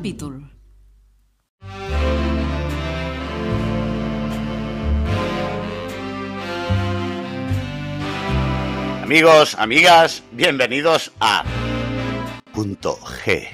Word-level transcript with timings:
capítol. 0.00 0.50
Amigos, 9.02 9.54
amigas, 9.58 10.22
bienvenidos 10.32 11.12
a 11.20 11.44
Punto 12.54 12.96
G. 12.96 13.48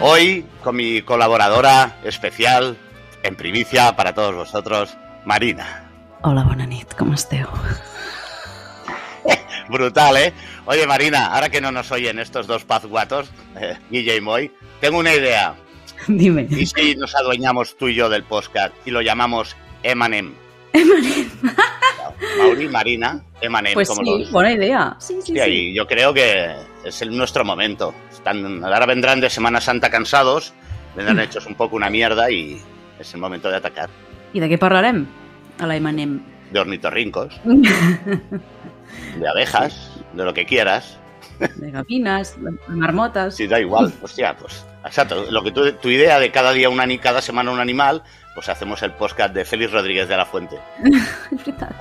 Hoy 0.00 0.46
con 0.62 0.76
mi 0.76 1.02
colaboradora 1.02 1.98
especial, 2.04 2.76
en 3.24 3.34
primicia 3.34 3.96
para 3.96 4.14
todos 4.14 4.36
vosotros, 4.36 4.96
Marina. 5.24 5.90
Hola, 6.22 6.44
bona 6.44 6.66
nit, 6.66 6.94
com 6.94 7.12
esteu? 7.12 7.48
Brutal, 9.68 10.16
¿eh? 10.16 10.32
Oye, 10.66 10.86
Marina, 10.86 11.26
ahora 11.26 11.48
que 11.48 11.60
no 11.60 11.72
nos 11.72 11.90
oyen 11.90 12.18
estos 12.18 12.46
dos 12.46 12.64
pazguatos, 12.64 13.30
eh, 13.60 13.78
Guille 13.90 14.16
y 14.16 14.20
Moy, 14.20 14.50
tengo 14.80 14.98
una 14.98 15.14
idea. 15.14 15.54
Dime. 16.08 16.46
¿Y 16.50 16.66
si 16.66 16.96
nos 16.96 17.14
adueñamos 17.14 17.76
tú 17.76 17.88
y 17.88 17.94
yo 17.94 18.08
del 18.08 18.24
podcast 18.24 18.74
y 18.86 18.90
lo 18.90 19.02
llamamos 19.02 19.56
Emanem? 19.82 20.34
Mauri, 22.38 22.68
Marina, 22.68 23.22
Emanem, 23.40 23.74
Pues 23.74 23.88
como 23.88 24.02
sí, 24.04 24.18
los... 24.20 24.30
buena 24.30 24.52
idea. 24.52 24.96
Sí, 24.98 25.16
sí, 25.22 25.32
Sí, 25.32 25.40
ahí 25.40 25.74
yo 25.74 25.86
creo 25.86 26.14
que 26.14 26.54
es 26.84 27.02
el, 27.02 27.16
nuestro 27.16 27.44
momento. 27.44 27.94
Están, 28.10 28.64
ahora 28.64 28.86
vendrán 28.86 29.20
de 29.20 29.28
Semana 29.30 29.60
Santa 29.60 29.90
cansados, 29.90 30.54
vendrán 30.96 31.20
hechos 31.26 31.46
un 31.46 31.54
poco 31.54 31.76
una 31.76 31.90
mierda 31.90 32.30
y 32.30 32.60
es 32.98 33.14
el 33.14 33.20
momento 33.20 33.50
de 33.50 33.56
atacar. 33.56 33.90
I 34.32 34.40
de 34.40 34.48
què 34.48 34.56
parlarem? 34.56 35.04
A 35.60 35.66
la 35.68 35.76
Emanem. 35.76 36.31
De 36.52 36.60
ornitorrincos, 36.60 37.40
de 37.44 39.28
abejas, 39.28 39.90
de 40.12 40.24
lo 40.24 40.34
que 40.34 40.44
quieras. 40.46 40.98
De 41.56 41.70
gavines, 41.70 42.36
de 42.42 42.52
marmotes... 42.68 43.34
Si 43.36 43.46
da 43.46 43.58
igual, 43.58 43.92
hostia, 44.02 44.36
pues 44.36 44.64
exacto. 44.84 45.24
Lo 45.30 45.42
que 45.42 45.50
tu, 45.50 45.72
tu 45.72 45.88
idea 45.88 46.18
de 46.20 46.30
cada 46.30 46.52
día 46.52 46.68
un 46.68 46.78
ani- 46.80 46.98
cada 46.98 47.20
semana 47.22 47.50
un 47.50 47.58
animal, 47.60 48.02
pues 48.34 48.48
hacemos 48.48 48.82
el 48.82 48.92
podcast 48.92 49.34
de 49.34 49.44
Félix 49.44 49.72
Rodríguez 49.72 50.08
de 50.08 50.16
la 50.16 50.26
Fuente. 50.26 50.58
És 50.84 51.02
veritat. 51.30 51.72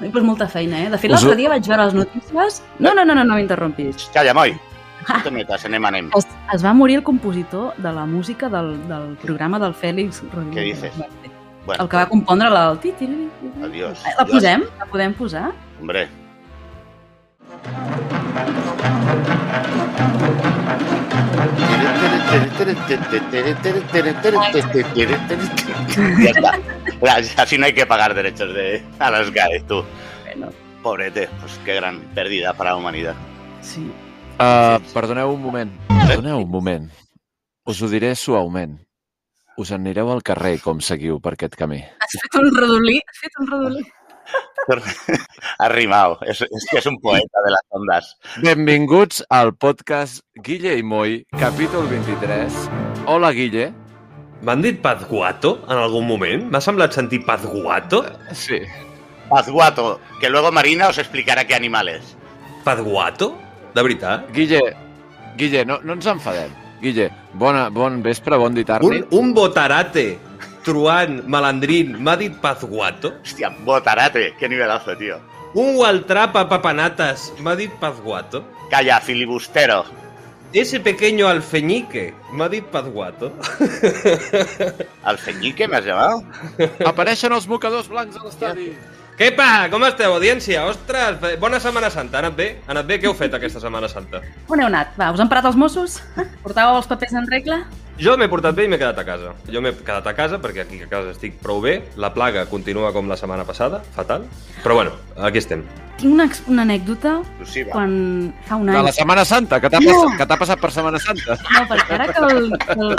Ui, 0.00 0.08
pues 0.08 0.24
molta 0.24 0.48
feina, 0.48 0.80
eh? 0.82 0.88
De 0.88 0.96
fet, 0.96 1.10
l'altre 1.12 1.34
dia 1.36 1.50
vaig 1.52 1.66
veure 1.68 1.84
les 1.84 1.94
notícies... 1.94 2.62
No, 2.78 2.94
no, 2.94 3.04
no, 3.04 3.14
no, 3.14 3.24
no 3.24 3.34
m'interrompis. 3.36 4.08
Calla, 4.14 4.32
Moy. 4.34 4.54
No 5.08 5.22
te 5.24 5.30
metas 5.30 5.64
en 5.64 5.74
Emanem. 5.74 6.10
Es, 6.16 6.26
es 6.54 6.62
va 6.64 6.72
morir 6.76 6.98
el 6.98 7.02
compositor 7.02 7.74
de 7.76 7.90
la 7.92 8.04
música 8.06 8.48
del, 8.52 8.86
del 8.86 9.16
programa 9.16 9.58
del 9.58 9.72
Fèlix 9.74 10.20
Rodríguez. 10.30 10.78
Què 10.82 10.90
dices? 10.92 11.29
Bueno, 11.70 11.84
El 11.84 11.88
que 11.88 11.96
va 11.96 12.06
compondre 12.08 12.50
la... 12.50 12.74
ti, 12.82 12.90
ti. 12.98 13.06
Adiós. 13.62 14.02
La 14.18 14.24
posem? 14.26 14.64
La 14.76 14.86
podem 14.86 15.12
posar? 15.14 15.52
hombre. 15.78 16.08
Ya 26.22 26.30
está. 26.30 27.42
Así 27.42 27.58
no 27.58 27.66
hay 27.66 27.72
que 27.74 27.86
pagar 27.86 28.14
derechos 28.14 28.52
de 28.54 28.84
a 28.98 29.10
las 29.10 29.30
GAE, 29.30 29.60
tú. 29.66 29.84
Bueno, 30.24 30.48
Pobrete, 30.82 31.28
pues 31.40 31.58
qué 31.64 31.74
gran 31.74 32.00
pérdida 32.14 32.52
para 32.54 32.70
la 32.70 32.76
humanidad. 32.76 33.14
sí. 33.60 33.90
Uh, 34.40 34.80
perdoneu 34.94 35.28
un 35.34 35.42
moment. 35.42 35.70
Perdoneu 36.08 36.38
un 36.38 36.48
moment. 36.48 36.88
Us 37.66 37.82
ho 37.82 37.88
diré 37.88 38.14
suaument. 38.16 38.78
Us 39.60 39.70
en 39.74 39.82
anireu 39.82 40.08
al 40.08 40.22
carrer 40.24 40.54
com 40.64 40.78
seguiu 40.80 41.18
per 41.20 41.34
aquest 41.34 41.56
camí. 41.60 41.82
Has 42.00 42.14
fet 42.22 42.36
un 42.40 42.46
redolí? 42.54 42.94
Has 43.10 43.18
fet 43.20 43.34
un 43.42 43.48
redolí? 43.50 43.82
Ha 45.58 45.68
rimado. 45.74 46.16
Es, 46.22 46.40
es 46.40 46.66
que 46.70 46.78
es 46.78 46.86
un 46.86 46.96
poeta 47.02 47.42
de 47.44 47.50
las 47.52 47.66
ondas. 47.68 48.08
Benvinguts 48.40 49.20
al 49.28 49.52
podcast 49.52 50.22
Guille 50.46 50.78
i 50.78 50.82
Moi, 50.82 51.18
capítol 51.36 51.90
23. 51.90 52.56
Hola, 53.04 53.34
Guille. 53.36 53.66
M'han 54.40 54.64
dit 54.64 54.80
Pazguato 54.80 55.58
en 55.68 55.76
algun 55.76 56.08
moment? 56.08 56.48
M'ha 56.48 56.64
semblat 56.64 56.96
sentir 56.96 57.20
Pazguato? 57.28 58.00
Sí. 58.32 58.62
Pazguato, 59.28 59.98
que 60.22 60.32
luego 60.32 60.54
Marina 60.56 60.88
os 60.88 60.96
explicará 61.04 61.44
qué 61.44 61.54
animal 61.54 61.92
es. 61.92 62.16
Pazguato? 62.64 63.34
De 63.74 63.84
veritat? 63.84 64.24
Guille, 64.32 64.64
Guille, 65.36 65.66
no, 65.68 65.82
no 65.84 66.00
ens 66.00 66.08
enfadem. 66.08 66.56
Guille, 66.80 67.10
bona, 67.34 67.68
bon 67.70 68.00
vespre, 68.02 68.36
bon 68.38 68.54
dit 68.54 68.68
Un, 68.70 69.04
un 69.12 69.32
botarate 69.34 70.18
truant, 70.64 71.22
malandrín, 71.26 71.96
m'ha 72.00 72.16
dit 72.16 72.32
Pazguato? 72.40 73.12
Hostia, 73.22 73.50
botarate, 73.64 74.34
qué 74.38 74.48
nivelazo, 74.48 74.96
tío. 74.96 75.18
Un 75.54 75.76
Waltrapa 75.76 76.48
papanatas 76.48 77.32
m'ha 77.40 77.56
dit 77.56 77.70
Pazguato? 77.80 78.44
Calla, 78.70 79.00
filibustero. 79.00 79.84
Ese 80.52 80.80
pequeño 80.80 81.28
alfeñique 81.28 82.14
m'ha 82.32 82.48
dit 82.48 82.64
Pazguato? 82.64 83.32
¿Alfeñique 85.04 85.68
me 85.68 85.76
has 85.76 85.84
llamado? 85.84 86.22
Apareixen 86.86 87.32
els 87.36 87.46
mocadors 87.46 87.88
blancs 87.88 88.16
a 88.16 88.24
l'estadi. 88.24 88.72
Què 89.20 89.28
pa? 89.36 89.66
Com 89.68 89.82
esteu, 89.84 90.14
audiència? 90.16 90.62
Ostres, 90.70 91.18
bona 91.42 91.58
Setmana 91.60 91.90
Santa. 91.92 92.16
Ha 92.16 92.22
anat 92.24 92.36
bé? 92.38 92.46
Ha 92.64 92.70
anat 92.72 92.86
bé? 92.88 92.96
Què 93.02 93.08
heu 93.10 93.12
fet 93.18 93.34
aquesta 93.36 93.60
Setmana 93.60 93.88
Santa? 93.92 94.22
On 94.48 94.56
heu 94.62 94.68
anat? 94.70 94.94
Va, 94.96 95.10
us 95.12 95.20
han 95.20 95.28
parat 95.28 95.44
els 95.50 95.58
Mossos? 95.60 95.98
Portàveu 96.40 96.78
els 96.80 96.88
papers 96.88 97.12
en 97.20 97.28
regla? 97.28 97.58
Jo 98.00 98.14
m'he 98.16 98.30
portat 98.32 98.56
bé 98.56 98.64
i 98.64 98.70
m'he 98.72 98.78
quedat 98.80 98.96
a 98.96 99.04
casa. 99.04 99.34
Jo 99.52 99.60
m'he 99.60 99.74
quedat 99.76 100.06
a 100.08 100.14
casa 100.16 100.38
perquè 100.40 100.64
aquí 100.64 100.80
a 100.80 100.88
casa 100.88 101.12
estic 101.12 101.36
prou 101.44 101.60
bé. 101.60 101.74
La 102.00 102.14
plaga 102.16 102.46
continua 102.48 102.94
com 102.96 103.12
la 103.12 103.18
setmana 103.20 103.44
passada, 103.44 103.82
fatal. 103.92 104.24
Però 104.64 104.78
bueno, 104.80 104.96
aquí 105.20 105.42
estem. 105.44 105.66
Tinc 106.00 106.14
una, 106.16 106.24
una 106.48 106.64
anècdota 106.64 107.18
Exclusiva. 107.20 107.74
quan 107.76 107.92
fa 108.48 108.56
un 108.56 108.70
De 108.72 108.78
any... 108.78 108.86
la 108.88 108.92
Setmana 108.96 109.26
Santa, 109.28 109.60
que 109.60 109.68
t'ha 109.68 109.82
No. 109.84 109.98
passat, 110.00 110.16
que 110.16 110.38
passat 110.46 110.64
per 110.64 110.70
Setmana 110.72 110.98
Santa. 111.04 111.36
No, 111.58 111.66
perquè 111.68 111.98
ara 111.98 112.08
que 112.08 112.24
el, 112.24 112.54
que 112.56 112.78
el... 112.78 112.96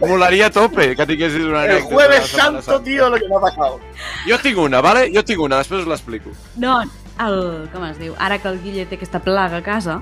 Molaria 0.00 0.46
a 0.46 0.50
tope 0.50 0.94
que 0.96 1.06
tinguessis 1.06 1.44
una 1.46 1.64
El 1.64 1.70
anècdota 1.70 1.88
de 1.88 1.94
jueves 1.94 2.20
la 2.20 2.26
Setmana 2.26 2.62
santo, 2.62 2.82
tío, 2.82 3.08
lo 3.08 3.16
que 3.16 3.28
me 3.28 3.36
ha 3.36 3.40
pasado. 3.40 3.80
Jo 4.28 4.38
tinc 4.42 4.58
una, 4.58 4.80
vale? 4.80 5.10
Jo 5.14 5.22
tinc 5.24 5.40
una, 5.40 5.58
després 5.62 5.82
us 5.82 5.88
l'explico. 5.88 6.30
No, 6.56 6.80
el... 7.20 7.68
Com 7.72 7.84
es 7.88 7.98
diu? 7.98 8.14
Ara 8.18 8.38
que 8.42 8.48
el 8.50 8.60
Guille 8.62 8.84
té 8.90 8.98
aquesta 8.98 9.20
plaga 9.22 9.62
a 9.62 9.64
casa, 9.64 10.00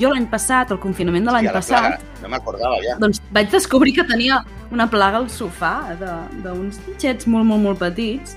jo 0.00 0.10
l'any 0.10 0.26
passat, 0.32 0.72
el 0.74 0.80
confinament 0.82 1.28
de 1.28 1.34
l'any 1.36 1.46
Hostia, 1.46 1.52
la 1.52 1.60
passat, 1.60 2.00
plaga. 2.00 2.22
No 2.24 2.28
me 2.32 2.36
acordaba 2.40 2.80
ya. 2.82 2.96
doncs 2.98 3.20
vaig 3.36 3.50
descobrir 3.52 3.94
que 3.94 4.04
tenia 4.08 4.40
una 4.72 4.88
plaga 4.90 5.20
al 5.20 5.28
sofà 5.30 5.74
de- 6.00 6.42
d'uns 6.42 6.80
bitxets 6.86 7.28
molt, 7.28 7.44
molt, 7.46 7.62
molt 7.62 7.78
petits 7.78 8.34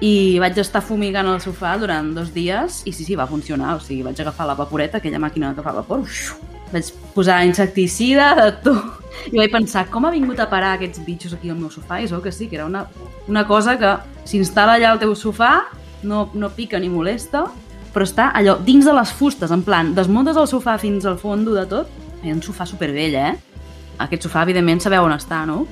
i 0.00 0.38
vaig 0.40 0.58
estar 0.58 0.82
fumigant 0.82 1.28
el 1.28 1.40
sofà 1.40 1.78
durant 1.78 2.12
dos 2.16 2.34
dies 2.34 2.82
i 2.84 2.92
sí, 2.92 3.04
sí, 3.04 3.14
va 3.16 3.26
funcionar. 3.30 3.76
O 3.76 3.80
sigui, 3.80 4.02
vaig 4.02 4.20
agafar 4.20 4.46
la 4.50 4.54
vaporeta, 4.58 4.98
aquella 4.98 5.18
màquina 5.22 5.54
que 5.54 5.62
fa 5.62 5.72
vapor, 5.72 6.00
uix, 6.04 6.34
vaig 6.72 6.90
posar 7.14 7.42
insecticida, 7.46 8.32
de 8.38 8.48
tot. 8.64 8.98
I 9.30 9.36
vaig 9.36 9.52
pensar, 9.52 9.84
com 9.90 10.06
ha 10.06 10.12
vingut 10.14 10.38
a 10.40 10.48
parar 10.48 10.76
aquests 10.76 11.02
bitxos 11.04 11.34
aquí 11.36 11.50
al 11.50 11.58
meu 11.58 11.70
sofà? 11.72 11.98
I 12.00 12.08
veu 12.08 12.22
que 12.24 12.32
sí, 12.32 12.48
que 12.48 12.56
era 12.56 12.66
una, 12.66 12.86
una 13.28 13.44
cosa 13.48 13.76
que 13.78 13.90
s'instal·la 14.28 14.78
allà 14.78 14.94
al 14.94 15.02
teu 15.02 15.12
sofà, 15.18 15.66
no, 16.06 16.28
no 16.34 16.52
pica 16.56 16.80
ni 16.80 16.88
molesta, 16.88 17.44
però 17.92 18.06
està 18.06 18.30
allò 18.38 18.56
dins 18.64 18.86
de 18.86 18.94
les 18.96 19.12
fustes, 19.12 19.50
en 19.50 19.64
plan, 19.66 19.92
desmuntes 19.96 20.38
el 20.38 20.48
sofà 20.48 20.78
fins 20.80 21.06
al 21.06 21.18
fondo 21.18 21.56
de 21.56 21.66
tot. 21.68 21.90
Ha 22.20 22.32
un 22.32 22.42
sofà 22.44 22.66
supervell, 22.68 23.16
eh? 23.16 23.34
Aquest 24.00 24.26
sofà, 24.28 24.44
evidentment, 24.46 24.80
sabeu 24.84 25.04
on 25.04 25.14
està, 25.16 25.42
no? 25.48 25.64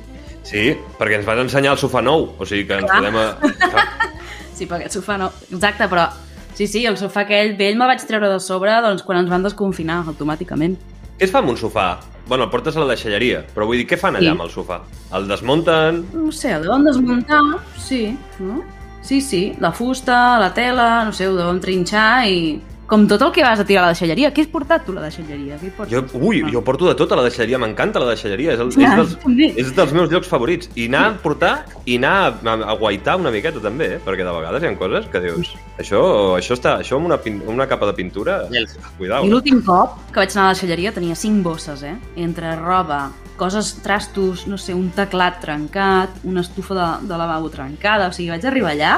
Sí, 0.49 0.71
perquè 0.99 1.19
ens 1.19 1.27
vas 1.29 1.41
ensenyar 1.43 1.75
el 1.77 1.81
sofà 1.81 2.03
nou. 2.05 2.31
O 2.41 2.47
sigui 2.49 2.67
que 2.69 2.81
ens 2.81 2.89
Clar. 2.89 3.03
podem... 3.03 3.19
A... 3.21 4.07
Sí, 4.59 4.67
però 4.67 4.81
aquest 4.81 4.97
sofà 4.99 5.15
no... 5.21 5.29
Exacte, 5.53 5.87
però... 5.87 6.09
Sí, 6.55 6.67
sí, 6.67 6.85
el 6.87 6.97
sofà 6.99 7.23
aquell 7.27 7.57
vell 7.59 7.77
me'l 7.79 7.87
vaig 7.93 8.03
treure 8.07 8.29
de 8.33 8.39
sobre 8.41 8.73
doncs, 8.83 9.03
quan 9.07 9.19
ens 9.21 9.31
van 9.31 9.43
desconfinar 9.47 10.05
automàticament. 10.07 10.77
Què 11.19 11.27
es 11.27 11.31
fa 11.35 11.39
amb 11.43 11.51
un 11.51 11.57
sofà? 11.57 11.99
Bueno, 12.29 12.45
el 12.45 12.51
portes 12.51 12.77
a 12.77 12.81
la 12.83 12.89
deixalleria, 12.93 13.45
però 13.55 13.65
vull 13.67 13.79
dir, 13.81 13.87
què 13.89 13.97
fan 13.99 14.17
allà 14.19 14.27
Sí. 14.29 14.35
amb 14.35 14.43
el 14.45 14.51
sofà? 14.51 14.81
El 15.15 15.29
desmunten... 15.29 16.05
No 16.13 16.33
sé, 16.33 16.53
el 16.53 16.63
deuen 16.67 16.85
desmuntar, 16.85 17.41
sí, 17.79 18.17
no? 18.39 18.63
Sí, 19.01 19.21
sí, 19.21 19.55
la 19.61 19.71
fusta, 19.73 20.39
la 20.39 20.53
tela, 20.53 21.05
no 21.05 21.13
sé, 21.13 21.29
ho 21.29 21.37
deuen 21.37 21.61
trinxar 21.61 22.27
i... 22.29 22.61
Com 22.89 23.03
tot 23.05 23.21
el 23.21 23.33
que 23.37 23.43
vas 23.45 23.61
a 23.61 23.65
tirar 23.69 23.83
a 23.83 23.87
la 23.89 23.93
deixalleria. 23.93 24.31
Què 24.33 24.41
has 24.47 24.49
portat 24.49 24.87
tu 24.87 24.95
a 24.95 24.97
la 24.97 25.03
deixalleria? 25.11 25.59
Què 25.61 25.69
portes? 25.77 25.93
Jo, 25.93 26.01
ui, 26.25 26.39
jo 26.49 26.63
porto 26.65 26.87
de 26.89 26.95
tot 26.97 27.11
a 27.13 27.19
la 27.19 27.25
deixalleria, 27.27 27.59
m'encanta 27.61 28.01
la 28.01 28.07
deixalleria, 28.15 28.55
és, 28.57 28.63
el, 28.65 28.71
Ja, 28.73 28.95
és, 28.95 28.97
dels, 28.97 29.13
també. 29.21 29.49
és 29.61 29.75
dels 29.77 29.93
meus 29.93 30.09
llocs 30.09 30.31
favorits. 30.31 30.71
I 30.75 30.87
anar 30.89 31.03
a 31.11 31.13
portar 31.21 31.53
i 31.85 31.99
anar 32.01 32.15
a, 32.33 32.55
a 32.73 32.77
guaitar 32.81 33.19
una 33.21 33.31
miqueta 33.35 33.61
també, 33.61 33.91
eh? 33.99 34.01
perquè 34.07 34.25
de 34.25 34.33
vegades 34.33 34.65
hi 34.65 34.71
ha 34.71 34.73
coses 34.81 35.05
que 35.13 35.21
dius 35.21 35.53
això, 35.77 36.01
això, 36.41 36.57
està, 36.57 36.79
això 36.81 36.97
amb 36.97 37.11
una, 37.13 37.21
pin- 37.21 37.43
una 37.47 37.69
capa 37.69 37.91
de 37.93 37.97
pintura, 38.01 38.41
El- 38.49 38.67
cuidao. 38.97 39.21
I 39.23 39.29
eh? 39.29 39.33
l'últim 39.37 39.61
cop 39.69 40.01
que 40.09 40.23
vaig 40.25 40.33
anar 40.33 40.47
a 40.47 40.49
la 40.49 40.57
deixalleria 40.57 40.97
tenia 40.97 41.15
cinc 41.15 41.45
bosses, 41.45 41.85
eh? 41.85 41.93
Entre 42.17 42.57
roba, 42.57 43.11
coses, 43.37 43.75
trastos, 43.85 44.47
no 44.49 44.57
sé, 44.57 44.73
un 44.73 44.89
teclat 44.97 45.43
trencat, 45.45 46.25
una 46.25 46.41
estufa 46.41 46.75
de, 46.75 46.89
de 47.13 47.21
lavabo 47.21 47.53
trencada, 47.53 48.09
o 48.09 48.17
sigui, 48.17 48.33
vaig 48.33 48.49
arribar 48.49 48.73
allà 48.73 48.97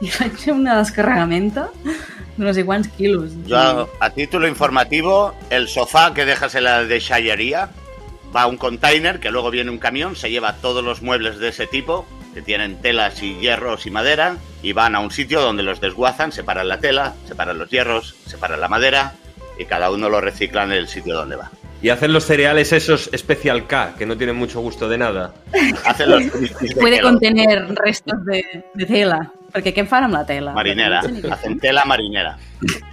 i 0.04 0.10
vaig 0.18 0.36
fer 0.40 0.54
una 0.54 0.78
descarregamenta 0.78 1.68
de 1.84 2.44
no 2.46 2.54
sé 2.54 2.64
quants 2.64 2.88
quilos. 2.96 3.32
Yo, 3.46 3.90
a 4.00 4.10
título 4.10 4.48
informativo, 4.48 5.34
el 5.50 5.68
sofá 5.68 6.14
que 6.14 6.24
dejas 6.24 6.54
en 6.54 6.64
la 6.64 6.84
deixallería 6.84 7.68
va 8.34 8.42
a 8.42 8.46
un 8.46 8.56
container 8.56 9.20
que 9.20 9.30
luego 9.30 9.50
viene 9.50 9.70
un 9.70 9.78
camión, 9.78 10.16
se 10.16 10.30
lleva 10.30 10.54
todos 10.56 10.82
los 10.82 11.02
muebles 11.02 11.38
de 11.38 11.48
ese 11.48 11.66
tipo, 11.66 12.06
que 12.32 12.40
tienen 12.40 12.80
telas 12.80 13.22
y 13.22 13.34
hierros 13.40 13.86
y 13.86 13.90
madera, 13.90 14.36
y 14.62 14.72
van 14.72 14.94
a 14.94 15.00
un 15.00 15.10
sitio 15.10 15.40
donde 15.40 15.62
los 15.62 15.80
desguazan, 15.80 16.32
separan 16.32 16.68
la 16.68 16.78
tela, 16.78 17.14
separan 17.26 17.58
los 17.58 17.68
hierros, 17.70 18.14
separan 18.26 18.60
la 18.60 18.68
madera, 18.68 19.14
y 19.58 19.64
cada 19.64 19.90
uno 19.90 20.08
lo 20.08 20.20
recicla 20.20 20.64
en 20.64 20.72
el 20.72 20.88
sitio 20.88 21.16
donde 21.16 21.36
va. 21.36 21.50
Y 21.82 21.88
hacen 21.88 22.12
los 22.12 22.24
cereales 22.24 22.72
esos 22.72 23.10
Special 23.14 23.66
K, 23.66 23.94
que 23.98 24.06
no 24.06 24.16
tienen 24.16 24.36
mucho 24.36 24.60
gusto 24.60 24.88
de 24.88 24.98
nada. 24.98 25.34
Hacen 25.84 26.10
los 26.10 26.22
Puede 26.78 27.00
contener 27.00 27.74
restos 27.74 28.24
de, 28.26 28.64
de 28.74 28.86
tela. 28.86 29.32
Perquè 29.52 29.72
què 29.74 29.82
en 29.84 29.88
fan 29.90 30.04
amb 30.06 30.14
la 30.14 30.24
tela? 30.26 30.52
Marinera, 30.52 31.02
No 31.02 31.32
hacen 31.34 31.58
tela 31.58 31.84
marinera. 31.84 32.36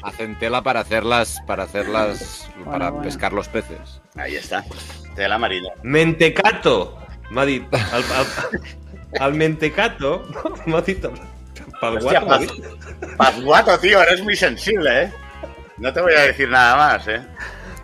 Hacen 0.03 0.37
tela 0.39 0.61
para 0.63 0.79
hacerlas, 0.81 1.37
para 1.45 1.63
hacerlas, 1.63 2.49
para 2.65 2.89
bueno. 2.89 3.03
pescar 3.03 3.33
los 3.33 3.47
peces. 3.47 4.01
Ahí 4.15 4.35
está, 4.35 4.63
tela 5.15 5.37
marinera. 5.37 5.75
Mentecato, 5.83 6.97
m'ha 7.31 7.45
dit. 7.45 7.63
El, 7.73 8.03
el, 8.19 9.25
el 9.27 9.33
mentecato 9.33 10.23
m'ha 10.65 10.81
dit... 10.81 11.03
el- 11.05 11.35
Pel 11.79 11.97
Hostia, 11.97 12.21
guapo, 12.21 12.41
m'ha 12.41 12.47
Paz. 12.47 13.17
Pazguato, 13.17 13.77
tío, 13.79 14.01
eres 14.01 14.23
muy 14.23 14.35
sensible, 14.35 15.03
¿eh? 15.03 15.11
No 15.77 15.93
te 15.93 16.01
voy 16.01 16.13
a 16.13 16.21
decir 16.21 16.49
nada 16.49 16.75
más, 16.75 17.07
¿eh? 17.07 17.21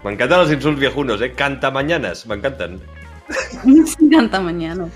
M'encanten 0.03 0.39
els 0.41 0.51
insults 0.51 0.79
viejunos, 0.81 1.21
eh? 1.21 1.31
Cantamañanes, 1.37 2.25
m'encanten. 2.25 2.79
Canta 4.11 4.39
mañana. 4.41 4.87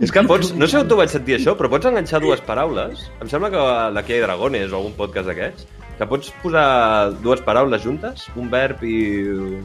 És 0.00 0.12
que 0.12 0.22
pots... 0.28 0.52
No 0.56 0.68
sé 0.68 0.80
on 0.80 0.88
t'ho 0.88 0.98
vaig 0.98 1.10
sentir 1.12 1.36
això, 1.38 1.56
però 1.56 1.70
pots 1.72 1.88
enganxar 1.88 2.20
dues 2.24 2.42
paraules. 2.44 3.06
Em 3.20 3.28
sembla 3.32 3.50
que 3.52 3.64
la 3.96 4.04
que 4.04 4.16
hi 4.16 4.22
ha 4.22 4.26
Dragones 4.28 4.72
o 4.72 4.80
algun 4.80 4.94
podcast 4.98 5.28
d'aquests, 5.30 5.66
que 5.96 6.08
pots 6.08 6.32
posar 6.42 6.66
dues 7.24 7.40
paraules 7.44 7.84
juntes, 7.84 8.26
un 8.36 8.50
verb 8.52 8.82
i... 8.84 8.96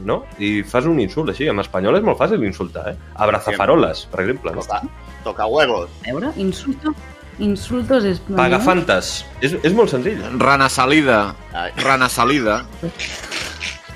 no? 0.08 0.22
I 0.40 0.62
fas 0.68 0.88
un 0.88 1.00
insult 1.02 1.32
així. 1.32 1.48
En 1.52 1.60
espanyol 1.60 1.98
és 2.00 2.06
molt 2.06 2.20
fàcil 2.20 2.44
insultar, 2.48 2.92
eh? 2.92 2.96
Abrazafaroles, 3.24 4.06
per 4.12 4.22
exemple. 4.24 4.54
No? 4.56 4.64
Toca, 4.64 4.80
toca 5.26 5.48
huevos. 5.48 5.90
A 6.06 6.14
veure, 6.14 6.32
insulto. 6.40 6.94
Insultos 7.42 8.04
és... 8.06 8.20
Pagafantes. 8.28 9.12
És, 9.40 9.56
és 9.64 9.74
molt 9.76 9.90
senzill. 9.92 10.20
Rana 10.40 10.68
salida, 10.72 11.34
rana 11.82 12.08
salida. 12.12 12.62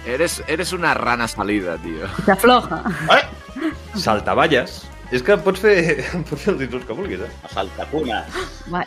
Eres, 0.07 0.41
eres 0.49 0.73
una 0.73 0.95
rana 0.95 1.29
salida, 1.29 1.77
tío. 1.83 2.09
Se 2.25 2.33
afloja. 2.33 2.83
¡Eh! 3.13 3.71
Saltavalles. 3.99 4.85
És 5.15 5.23
que 5.23 5.37
pots 5.39 5.61
fer, 5.63 5.77
pots 6.31 6.43
fer 6.43 6.55
els 6.55 6.67
insults 6.67 6.87
que 6.89 6.97
vulguis, 6.99 7.21
eh? 7.23 7.31
Saltacuna. 7.53 8.25
Va, 8.73 8.85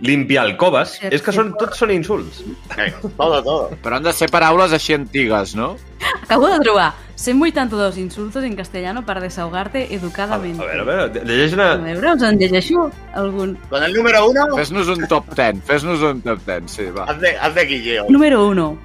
Limpialcoves. 0.00 0.94
Sí, 0.96 1.08
És 1.12 1.20
que 1.20 1.32
sí. 1.32 1.36
són, 1.36 1.50
tots 1.60 1.76
són 1.82 1.90
insults. 1.92 2.38
Eh, 2.78 2.88
todo, 3.18 3.42
todo. 3.44 3.76
Però 3.84 3.98
han 3.98 4.06
de 4.06 4.14
ser 4.16 4.30
paraules 4.32 4.72
així 4.72 4.94
antigues, 4.96 5.52
no? 5.58 5.74
Acabo 6.22 6.48
de 6.48 6.58
trobar 6.62 6.94
182 7.20 7.98
insultos 7.98 8.44
en 8.44 8.56
castellano 8.56 9.04
para 9.04 9.20
desahogarte 9.20 9.82
A, 9.90 10.34
a 10.34 10.38
veure, 10.38 10.80
a 10.80 10.84
veure, 10.84 11.24
llegeix 11.26 11.52
A 11.52 11.56
una... 11.58 11.68
veure, 11.84 12.14
us 12.14 12.22
en 12.22 12.38
llegeixo 12.40 12.86
algun. 13.12 13.58
Con 13.68 13.84
el 13.84 13.92
número 13.92 14.24
uno, 14.30 14.46
Fes-nos 14.56 14.88
un 14.88 15.06
top 15.06 15.28
10, 15.34 15.60
fes-nos 15.68 16.00
un 16.00 16.22
top 16.22 16.46
10, 16.46 16.70
sí, 16.70 16.88
va. 16.96 17.04
haz 17.04 17.20
de, 17.20 17.36
haz 17.36 17.54
de 17.54 17.66
guilleo. 17.66 18.06
Número 18.08 18.46
1. 18.48 18.78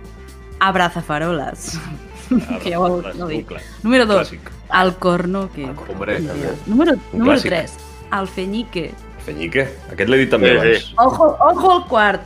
Que 2.64 2.72
ja 2.72 2.80
ho, 2.80 3.02
no 3.02 3.26
Un 3.26 3.32
dic. 3.32 3.52
Número 3.84 4.06
2. 4.06 4.18
clàssic. 4.22 4.52
Alcornoque. 4.70 5.66
Hombre, 5.90 6.20
Número, 6.66 6.94
Un 7.14 7.20
número 7.20 7.40
clàssic. 7.40 7.50
3. 7.52 7.74
Alfeñique. 8.12 8.92
Feñique. 9.26 9.68
Aquest 9.92 10.10
l'he 10.10 10.18
dit 10.24 10.30
també 10.30 10.52
Sí, 10.52 10.58
abans. 10.58 10.80
sí. 10.84 10.94
Ojo, 10.98 11.38
ojo 11.40 11.72
al 11.74 11.86
quart. 11.88 12.22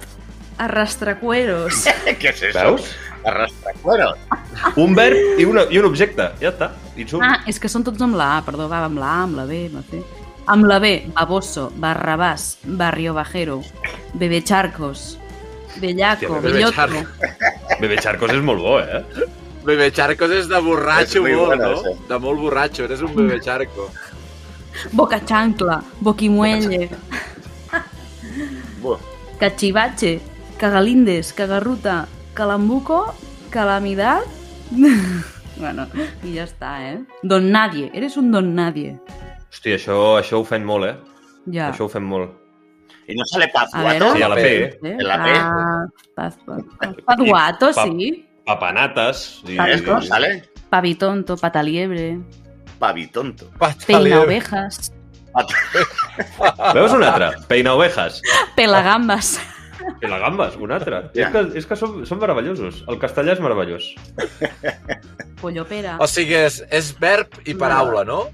Arrastracueros. 0.58 1.86
¿Qué 2.20 2.30
es 2.30 2.42
eso? 2.44 2.60
Veus? 2.60 2.96
Arrastracueros. 3.24 4.18
Un 4.76 4.94
verb 4.96 5.18
i, 5.40 5.46
una, 5.46 5.64
i 5.72 5.78
un 5.80 5.86
objecte. 5.86 6.30
Ja 6.42 6.52
està. 6.52 6.72
Insult. 7.00 7.24
Ah, 7.24 7.40
és 7.48 7.60
que 7.60 7.70
són 7.72 7.84
tots 7.88 8.02
amb 8.04 8.16
la 8.20 8.38
A, 8.38 8.42
perdó, 8.46 8.68
va 8.72 8.84
amb 8.86 9.00
la 9.00 9.08
A, 9.20 9.24
amb 9.24 9.38
la 9.40 9.46
B, 9.48 9.66
amb 9.70 9.80
la 9.80 9.84
C. 9.90 10.02
Amb 10.52 10.66
la 10.68 10.80
B, 10.84 10.92
baboso, 11.16 11.70
barrabàs, 11.80 12.58
barrio 12.66 13.14
bajero, 13.14 13.60
bebecharcos, 14.16 15.18
bellaco, 15.80 16.26
Hòstia, 16.26 16.42
bellotto, 16.42 16.88
bebecharco. 16.88 17.80
Bebé 17.80 17.98
Charcos 18.02 18.34
és 18.34 18.42
molt 18.44 18.60
bo, 18.60 18.80
eh? 18.82 19.04
Bebé 19.66 19.92
charcos 19.92 20.32
és 20.32 20.48
de 20.48 20.60
borratxo 20.64 21.26
És 21.28 21.36
molt, 21.36 21.60
no? 21.60 21.96
De 22.08 22.20
molt 22.24 22.40
borratxo, 22.40 22.86
eres 22.88 23.02
un 23.04 23.14
bebé 23.16 23.40
charco. 23.44 23.90
boca 24.94 25.20
chancla, 25.26 25.82
boquimuelle, 26.00 26.90
cachivache, 29.40 30.22
cagalindes, 30.58 31.34
cagarruta, 31.34 32.08
calambuco, 32.34 33.14
calamidad... 33.50 34.22
bueno, 35.60 35.88
i 36.24 36.36
ja 36.38 36.46
està, 36.46 36.78
eh? 36.88 37.00
Don 37.24 37.50
nadie, 37.52 37.90
eres 37.94 38.16
un 38.18 38.32
don 38.32 38.54
nadie. 38.56 38.96
Hòstia, 39.50 39.76
això, 39.76 39.98
això 40.22 40.40
ho 40.40 40.46
fem 40.48 40.64
molt, 40.64 40.86
eh? 40.88 40.96
Ja. 41.52 41.72
Això 41.74 41.88
ho 41.88 41.92
fem 41.92 42.06
molt. 42.06 42.38
Y 43.10 43.16
no 43.16 43.26
sale 43.26 43.46
A 43.46 43.52
Pazguato. 43.52 44.14
veure... 44.14 44.16
Sí, 44.16 44.22
a 44.24 44.28
la 44.30 44.36
P. 44.36 44.64
Eh? 44.64 44.80
En 44.84 45.08
la 45.08 45.24
P. 45.24 45.30
Ah, 45.34 45.86
paz, 46.16 46.38
paz, 46.46 46.62
paz. 46.78 46.96
Paduato, 47.06 47.72
Pa- 47.74 47.86
sí. 47.86 48.29
Vale, 48.58 49.72
¿Ves 49.76 49.82
cómo 49.82 50.02
sale? 50.02 50.50
Pavitonto, 50.70 51.38
pataliebre, 51.38 52.20
Pavitonto. 52.80 53.50
peina 53.86 54.22
ovejas, 54.22 54.92
Veus 56.74 56.92
un 56.92 57.04
altre? 57.04 57.32
Peina 57.48 57.74
ovejas. 57.74 58.22
pelagambas. 58.56 59.40
I 60.02 60.08
la 60.08 60.18
gambes, 60.20 60.56
un 60.60 60.72
altre. 60.72 61.10
Ja. 61.16 61.28
És 61.28 61.32
que, 61.34 61.42
és 61.60 61.66
que 61.66 61.76
són, 61.80 62.02
són 62.06 62.20
meravellosos. 62.22 62.84
El 62.92 63.00
castellà 63.02 63.34
és 63.34 63.40
meravellós. 63.42 63.88
Pollopera. 65.40 65.96
O 66.04 66.08
sigui, 66.08 66.36
és, 66.36 66.60
és 66.70 66.92
verb 67.00 67.40
i 67.48 67.56
paraula, 67.58 68.04
no? 68.08 68.26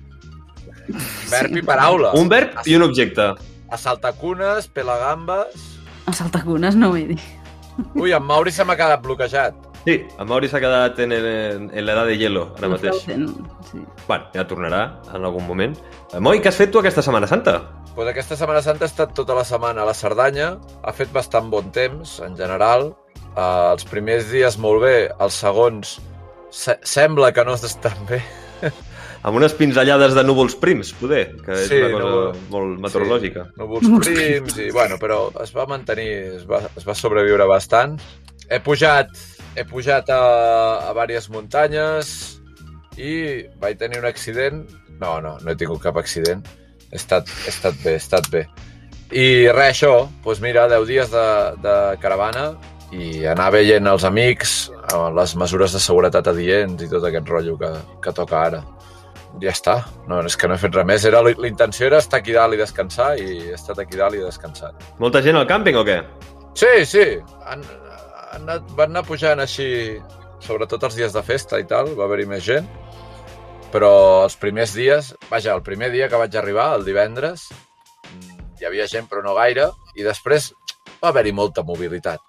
Verb 1.31 1.55
i 1.55 1.63
paraula. 1.65 2.11
Un 2.17 2.29
verb 2.29 2.59
i 2.65 2.75
un 2.77 2.85
objecte. 2.87 3.29
Assaltacunes, 3.73 4.67
pelagambes... 4.73 5.71
A 6.05 6.13
saltacunes 6.13 6.75
no 6.77 6.91
ho 6.91 6.97
he 6.97 7.05
dit. 7.13 7.23
Ui, 7.95 8.11
en 8.13 8.25
Mauri 8.25 8.51
se 8.53 8.65
m'ha 8.65 8.75
quedat 8.77 9.01
bloquejat. 9.05 9.55
Sí, 9.85 9.99
en 10.19 10.27
Mauri 10.27 10.47
s'ha 10.49 10.59
quedat 10.63 10.97
en, 11.03 11.11
en, 11.13 11.65
en 11.69 11.85
l'edat 11.85 12.07
de 12.09 12.15
hielo, 12.17 12.47
ara 12.57 12.67
No 12.67 12.73
mateix. 12.73 13.03
Sí. 13.05 13.81
Bueno, 14.07 14.25
ja 14.33 14.45
tornarà 14.49 14.79
en 15.13 15.25
algun 15.27 15.45
moment. 15.45 15.75
Eh, 16.13 16.19
Moi, 16.19 16.39
què 16.41 16.49
has 16.49 16.57
fet 16.57 16.71
tu 16.73 16.79
aquesta 16.81 17.03
Setmana 17.05 17.27
Santa? 17.29 17.59
Pues 17.95 18.09
aquesta 18.09 18.35
Setmana 18.35 18.63
Santa 18.65 18.85
he 18.87 18.89
estat 18.89 19.13
tota 19.15 19.35
la 19.37 19.43
setmana 19.45 19.83
a 19.83 19.85
la 19.85 19.93
Cerdanya. 19.93 20.55
Ha 20.83 20.91
fet 20.97 21.13
bastant 21.13 21.51
bon 21.53 21.69
temps, 21.75 22.17
en 22.25 22.33
general. 22.35 22.89
Uh, 23.35 23.75
els 23.75 23.85
primers 23.85 24.25
dies 24.31 24.57
molt 24.57 24.81
bé, 24.83 24.95
els 25.21 25.37
segons 25.43 25.97
se 26.55 26.77
sembla 26.87 27.29
que 27.35 27.43
no 27.45 27.53
estan 27.59 28.01
bé. 28.09 28.21
Amb 29.25 29.37
unes 29.39 29.53
pinzellades 29.57 30.13
de 30.15 30.21
núvols 30.23 30.53
prims, 30.61 30.91
poder, 30.99 31.27
que 31.45 31.51
és 31.57 31.67
Sí, 31.69 31.79
una 31.81 31.91
cosa 31.93 32.05
núvol- 32.05 32.43
molt 32.53 32.79
meteorològica. 32.83 33.45
Sí, 33.51 33.57
núvols 33.61 33.87
prims 34.09 34.57
i, 34.61 34.67
bueno, 34.71 34.97
però 35.01 35.17
es 35.43 35.53
va 35.55 35.65
mantenir, 35.69 36.09
es 36.41 36.45
va, 36.49 36.61
es 36.77 36.85
va 36.87 36.93
sobreviure 36.95 37.47
bastant. 37.49 37.97
He 38.49 38.59
pujat, 38.61 39.09
he 39.55 39.63
pujat 39.67 40.09
a, 40.11 40.21
a 40.89 40.93
diverses 40.93 41.31
muntanyes 41.31 42.11
i 42.99 43.45
vaig 43.59 43.79
tenir 43.79 43.99
un 44.01 44.07
accident. 44.07 44.63
No, 44.99 45.17
no, 45.23 45.35
no 45.41 45.51
he 45.51 45.57
tingut 45.59 45.83
cap 45.83 45.97
accident. 45.99 46.45
He 46.91 46.99
estat, 46.99 47.31
he 47.45 47.51
estat 47.51 47.81
bé, 47.83 47.95
he 47.95 48.01
estat 48.01 48.29
bé. 48.31 48.45
I 49.15 49.25
res, 49.53 49.75
això, 49.75 50.07
doncs 50.23 50.41
mira, 50.43 50.67
10 50.71 50.87
dies 50.89 51.11
de, 51.13 51.27
de 51.63 51.75
caravana 52.01 52.49
i 52.95 53.25
anar 53.27 53.51
veient 53.53 53.87
els 53.89 54.05
amics, 54.07 54.55
eh, 54.71 55.03
les 55.15 55.35
mesures 55.39 55.75
de 55.75 55.81
seguretat 55.81 56.27
adients 56.31 56.85
i 56.85 56.89
tot 56.91 57.05
aquest 57.05 57.29
rotllo 57.29 57.57
que, 57.59 57.71
que 58.03 58.15
toca 58.15 58.41
ara. 58.47 58.63
Ja 59.41 59.51
està. 59.51 59.75
No, 60.07 60.21
és 60.23 60.37
que 60.39 60.47
no 60.47 60.55
he 60.55 60.61
fet 60.61 60.75
res 60.77 60.87
més. 60.87 61.05
Era, 61.07 61.21
la 61.25 61.49
intenció 61.49 61.89
era 61.89 61.99
estar 61.99 62.21
aquí 62.21 62.35
dalt 62.35 62.55
i 62.55 62.61
descansar 62.61 63.15
i 63.19 63.49
he 63.49 63.55
estat 63.57 63.81
aquí 63.83 63.99
dalt 63.99 64.15
i 64.15 64.23
descansat. 64.23 64.85
Molta 65.03 65.23
gent 65.25 65.35
al 65.35 65.47
càmping 65.49 65.75
o 65.79 65.83
què? 65.87 65.99
Sí, 66.55 66.71
sí. 66.87 67.05
Han, 67.51 67.65
han 68.35 68.43
anat, 68.49 68.67
van 68.77 68.91
anar 68.93 69.05
pujant 69.07 69.39
així, 69.41 69.67
sobretot 70.43 70.83
els 70.89 70.97
dies 70.99 71.13
de 71.15 71.23
festa 71.25 71.59
i 71.61 71.65
tal, 71.69 71.93
va 71.97 72.05
haver-hi 72.09 72.27
més 72.29 72.43
gent. 72.45 72.67
Però 73.73 73.91
els 74.23 74.35
primers 74.39 74.73
dies, 74.75 75.13
vaja, 75.31 75.55
el 75.57 75.63
primer 75.65 75.89
dia 75.91 76.07
que 76.11 76.19
vaig 76.19 76.35
arribar, 76.39 76.69
el 76.77 76.85
divendres, 76.87 77.47
mm, 78.11 78.59
hi 78.61 78.67
havia 78.69 78.85
gent 78.91 79.07
però 79.11 79.23
no 79.25 79.33
gaire, 79.35 79.69
i 79.95 80.03
després 80.05 80.51
va 81.01 81.09
haver-hi 81.09 81.33
molta 81.35 81.63
mobilitat. 81.63 82.21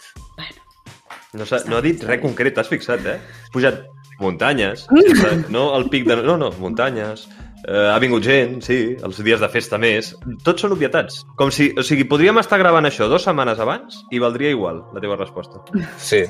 No, 1.36 1.44
s'ha- 1.44 1.64
no 1.68 1.76
ha 1.76 1.84
dit 1.84 2.02
res 2.08 2.22
concret, 2.22 2.54
t'has 2.56 2.68
fixat, 2.70 3.04
eh? 3.06 3.18
Has 3.42 3.50
pujat 3.52 3.82
muntanyes, 4.18 4.86
sense, 4.88 5.50
no 5.52 5.68
el 5.76 5.88
pic 5.92 6.06
de... 6.08 6.16
No, 6.24 6.38
no, 6.40 6.50
muntanyes. 6.58 7.26
Eh, 7.64 7.88
ha 7.90 7.96
vingut 8.02 8.24
gent, 8.26 8.58
sí, 8.62 8.78
els 9.02 9.20
dies 9.24 9.40
de 9.40 9.48
festa 9.50 9.78
més. 9.80 10.12
Tots 10.44 10.66
són 10.66 10.74
obvietats. 10.76 11.22
Com 11.40 11.50
si... 11.54 11.70
O 11.78 11.84
sigui, 11.86 12.04
podríem 12.08 12.38
estar 12.42 12.60
gravant 12.60 12.86
això 12.88 13.08
dues 13.10 13.24
setmanes 13.26 13.62
abans 13.62 14.02
i 14.12 14.20
valdria 14.22 14.52
igual 14.54 14.82
la 14.94 15.02
teva 15.02 15.16
resposta. 15.18 15.62
Sí, 15.98 16.22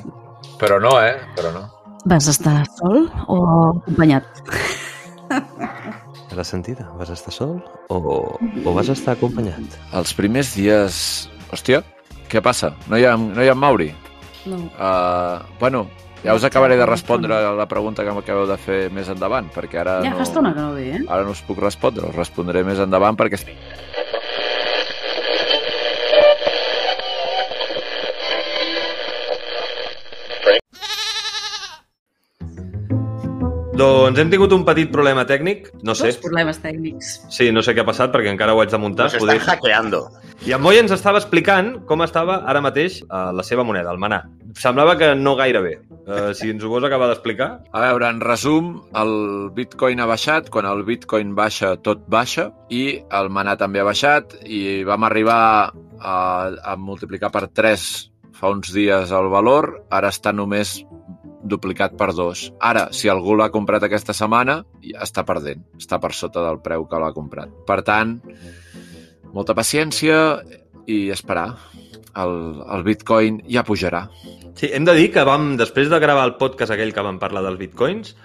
però 0.61 0.79
no, 0.81 0.95
eh? 1.03 1.17
Però 1.37 1.51
no. 1.55 1.67
Vas 2.07 2.29
estar 2.31 2.61
sol 2.77 3.09
o 3.27 3.37
acompanyat? 3.81 4.41
A 5.27 6.35
la 6.37 6.43
sentida, 6.47 6.87
vas 6.95 7.11
estar 7.11 7.33
sol 7.35 7.57
o, 7.91 7.99
o 8.39 8.73
vas 8.75 8.89
estar 8.93 9.17
acompanyat? 9.17 9.79
Els 9.97 10.13
primers 10.15 10.53
dies... 10.55 11.27
Hòstia, 11.47 11.79
què 12.27 12.41
passa? 12.43 12.73
No 12.91 12.97
hi 12.99 13.05
ha, 13.07 13.13
no 13.15 13.39
hi 13.39 13.47
ha 13.47 13.55
en 13.55 13.59
Mauri? 13.59 13.87
No. 14.47 14.57
Uh, 14.75 15.43
bueno, 15.61 15.85
ja 16.23 16.35
us 16.35 16.43
acabaré 16.43 16.77
de 16.77 16.85
respondre 16.85 17.35
a 17.35 17.53
la 17.55 17.67
pregunta 17.67 18.03
que 18.03 18.13
m'acabeu 18.15 18.47
de 18.49 18.57
fer 18.61 18.79
més 18.93 19.09
endavant, 19.13 19.49
perquè 19.53 19.81
ara 19.83 19.99
Ja 20.05 20.13
no... 20.13 20.21
fa 20.21 20.27
estona 20.27 20.53
que 20.55 20.61
no 20.61 20.71
ve, 20.75 20.87
eh? 20.97 21.03
Ara 21.07 21.27
no 21.27 21.35
us 21.35 21.43
puc 21.45 21.61
respondre, 21.63 22.07
us 22.09 22.15
respondré 22.17 22.63
més 22.67 22.81
endavant 22.83 23.19
perquè... 23.19 23.39
Doncs 33.77 34.17
hem 34.17 34.29
tingut 34.33 34.53
un 34.55 34.63
petit 34.65 34.89
problema 34.89 35.21
tècnic, 35.29 35.67
no 35.85 35.93
sé. 35.93 36.09
Dos 36.09 36.17
problemes 36.23 36.57
tècnics. 36.63 37.11
Sí, 37.29 37.51
no 37.53 37.61
sé 37.61 37.75
què 37.77 37.83
ha 37.83 37.85
passat 37.85 38.09
perquè 38.09 38.31
encara 38.33 38.55
ho 38.57 38.61
haig 38.63 38.73
de 38.73 38.79
muntar. 38.81 39.05
Nos 39.11 39.19
están 39.21 39.43
hackeando. 39.45 39.99
I 40.47 40.53
en 40.55 40.61
Moi 40.63 40.77
ens 40.79 40.93
estava 40.95 41.19
explicant 41.19 41.73
com 41.89 41.99
estava 42.05 42.37
ara 42.47 42.61
mateix 42.63 43.01
uh, 43.03 43.33
la 43.35 43.43
seva 43.43 43.65
moneda, 43.67 43.91
el 43.91 43.97
manà. 43.99 44.21
Semblava 44.55 44.93
que 44.95 45.09
no 45.19 45.33
gaire 45.35 45.59
bé. 45.59 45.73
Uh, 46.07 46.29
si 46.39 46.53
ens 46.53 46.61
ho 46.63 46.69
vols 46.71 46.85
acabar 46.87 47.09
d'explicar... 47.11 47.49
A 47.75 47.81
veure, 47.83 48.07
en 48.07 48.21
resum, 48.23 48.69
el 48.95 49.11
bitcoin 49.57 49.99
ha 49.99 50.05
baixat, 50.07 50.47
quan 50.53 50.69
el 50.69 50.85
bitcoin 50.87 51.33
baixa, 51.35 51.73
tot 51.83 52.05
baixa, 52.07 52.45
i 52.71 53.01
el 53.19 53.27
manà 53.27 53.57
també 53.59 53.81
ha 53.83 53.89
baixat, 53.89 54.37
i 54.47 54.85
vam 54.87 55.03
arribar 55.03 55.41
a, 55.67 56.15
a 56.63 56.77
multiplicar 56.79 57.27
per 57.33 57.49
3 57.51 57.83
fa 58.37 58.53
uns 58.53 58.71
dies 58.71 59.11
el 59.11 59.27
valor, 59.33 59.73
ara 59.91 60.13
està 60.15 60.31
només 60.31 60.77
duplicat 61.43 61.99
per 61.99 62.13
dos. 62.15 62.45
Ara, 62.63 62.85
si 62.95 63.11
algú 63.11 63.35
l'ha 63.35 63.49
comprat 63.51 63.83
aquesta 63.83 64.15
setmana, 64.15 64.61
ja 64.79 65.03
està 65.03 65.27
perdent. 65.27 65.67
Està 65.75 65.99
per 65.99 66.13
sota 66.15 66.45
del 66.45 66.61
preu 66.63 66.87
que 66.87 67.03
l'ha 67.03 67.11
comprat. 67.15 67.51
Per 67.67 67.81
tant, 67.87 68.15
molta 69.37 69.55
paciència 69.57 70.41
i 70.89 71.07
esperar. 71.13 71.51
El, 72.17 72.33
el 72.73 72.83
bitcoin 72.87 73.43
ja 73.45 73.61
pujarà. 73.61 74.07
Sí, 74.57 74.71
hem 74.73 74.87
de 74.87 74.95
dir 74.97 75.11
que 75.13 75.21
vam, 75.27 75.51
després 75.59 75.91
de 75.91 75.99
gravar 76.01 76.23
el 76.25 76.37
podcast 76.39 76.73
aquell 76.73 76.95
que 76.95 77.03
vam 77.05 77.19
parlar 77.21 77.43
dels 77.45 77.59
bitcoins 77.61 78.15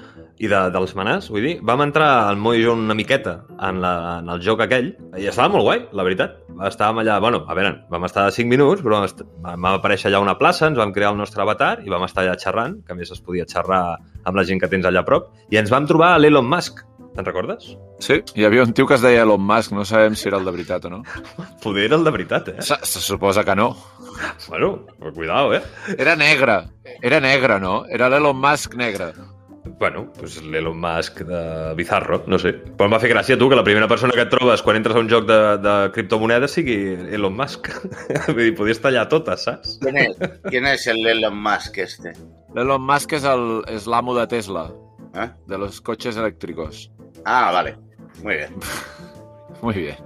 i 0.40 0.48
de, 0.48 0.60
dels 0.72 0.94
manàs, 0.96 1.28
vull 1.30 1.44
dir, 1.44 1.52
vam 1.68 1.82
entrar 1.84 2.08
al 2.30 2.38
Moi 2.40 2.62
i 2.62 2.64
jo 2.64 2.72
una 2.74 2.96
miqueta 2.96 3.34
en, 3.52 3.82
la, 3.84 3.92
en 4.22 4.30
el 4.32 4.40
joc 4.42 4.62
aquell 4.64 4.88
i 5.20 5.28
estava 5.28 5.52
molt 5.52 5.66
guai, 5.66 5.82
la 5.92 6.06
veritat. 6.06 6.38
Estàvem 6.66 7.02
allà, 7.02 7.18
bueno, 7.20 7.42
a 7.44 7.56
veure, 7.58 7.74
vam 7.92 8.06
estar 8.08 8.24
5 8.32 8.48
minuts, 8.48 8.80
però 8.84 9.02
vam, 9.02 9.68
aparèixer 9.74 10.08
allà 10.08 10.22
una 10.24 10.38
plaça, 10.40 10.70
ens 10.70 10.80
vam 10.80 10.94
crear 10.96 11.12
el 11.12 11.20
nostre 11.20 11.44
avatar 11.44 11.74
i 11.84 11.92
vam 11.92 12.06
estar 12.08 12.24
allà 12.24 12.38
xerrant, 12.40 12.80
que 12.86 12.96
a 12.96 12.98
més 12.98 13.12
es 13.12 13.20
podia 13.20 13.46
xerrar 13.48 13.82
amb 14.24 14.38
la 14.38 14.46
gent 14.48 14.62
que 14.62 14.70
tens 14.72 14.88
allà 14.88 15.04
a 15.04 15.08
prop, 15.08 15.28
i 15.52 15.60
ens 15.60 15.72
vam 15.74 15.86
trobar 15.90 16.14
l'Elon 16.16 16.48
Musk. 16.48 16.80
Te'n 17.12 17.26
recordes? 17.26 17.74
Sí, 18.00 18.22
hi 18.34 18.44
havia 18.48 18.62
un 18.64 18.72
tio 18.72 18.86
que 18.88 18.94
es 18.96 19.02
deia 19.04 19.22
Elon 19.26 19.42
Musk, 19.44 19.72
no 19.76 19.84
sabem 19.84 20.14
si 20.16 20.28
era 20.30 20.38
el 20.40 20.46
de 20.48 20.54
veritat 20.54 20.86
o 20.88 20.90
no. 20.90 21.02
Poder 21.62 21.84
era 21.90 21.96
el 22.00 22.04
de 22.06 22.10
veritat, 22.14 22.48
eh? 22.48 22.62
Se, 22.64 22.78
se 22.82 23.00
suposa 23.04 23.44
que 23.44 23.54
no. 23.56 23.74
Bueno, 24.48 24.86
però 24.98 25.12
cuidao, 25.12 25.52
eh? 25.54 25.62
Era 25.98 26.16
negre, 26.16 26.62
era 27.02 27.20
negre, 27.20 27.58
no? 27.60 27.84
Era 27.86 28.08
l'Elon 28.08 28.36
Musk 28.40 28.74
negre. 28.80 29.12
Bueno, 29.78 30.08
pues 30.18 30.40
l'Elon 30.42 30.78
Musk 30.80 31.20
de 31.28 31.74
Bizarro, 31.78 32.22
no 32.26 32.38
sé. 32.40 32.52
Però 32.76 32.88
em 32.88 32.94
va 32.96 32.98
fer 33.02 33.10
gràcia, 33.12 33.36
tu, 33.38 33.48
que 33.50 33.56
la 33.60 33.64
primera 33.66 33.86
persona 33.90 34.14
que 34.16 34.24
et 34.24 34.30
trobes 34.32 34.62
quan 34.64 34.78
entres 34.80 34.96
a 34.96 35.02
un 35.04 35.08
joc 35.10 35.26
de, 35.28 35.38
de 35.62 35.74
criptomonedes 35.94 36.56
sigui 36.58 36.78
Elon 37.14 37.36
Musk. 37.36 37.68
Vull 38.32 38.40
dir, 38.40 38.54
podies 38.58 38.80
tallar 38.82 39.04
totes, 39.12 39.44
saps? 39.48 39.76
¿Quién 39.84 40.00
es, 40.02 40.16
¿Quién 40.48 40.66
es 40.66 40.86
el 40.90 41.04
Elon 41.06 41.36
Musk 41.44 41.78
este? 41.84 42.16
L'Elon 42.56 42.82
Musk 42.88 43.14
és 43.20 43.28
el- 43.28 43.62
és 43.70 43.86
l'amo 43.86 44.16
de 44.18 44.26
Tesla, 44.32 44.66
¿Eh? 45.14 45.28
de 45.46 45.58
los 45.58 45.80
coches 45.80 46.16
eléctricos. 46.16 46.90
Ah, 47.24 47.50
vale. 47.52 47.76
Muy 48.22 48.36
bien. 48.36 48.54
Muy 49.62 49.74
bien. 49.74 49.96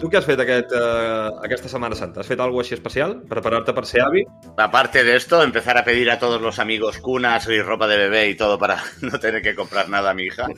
Tu 0.00 0.08
què 0.10 0.18
has 0.18 0.26
fet 0.26 0.40
aquest, 0.42 0.72
uh, 0.74 1.36
aquesta 1.44 1.68
Setmana 1.70 1.94
Santa? 1.94 2.22
Has 2.22 2.30
fet 2.30 2.40
alguna 2.42 2.64
així 2.64 2.74
especial? 2.74 3.12
Preparar-te 3.30 3.74
per 3.76 3.84
ser 3.86 4.00
avi? 4.02 4.24
Aparte 4.58 5.04
de 5.06 5.14
esto, 5.14 5.42
empezar 5.44 5.76
a 5.78 5.84
pedir 5.84 6.10
a 6.10 6.18
todos 6.18 6.40
los 6.42 6.58
amigos 6.58 6.98
cunas 6.98 7.46
y 7.46 7.60
ropa 7.62 7.86
de 7.86 7.98
bebé 7.98 8.30
y 8.30 8.34
todo 8.34 8.58
para 8.58 8.82
no 9.00 9.20
tener 9.20 9.42
que 9.42 9.54
comprar 9.54 9.88
nada 9.88 10.10
a 10.10 10.14
mi 10.14 10.24
hija. 10.24 10.48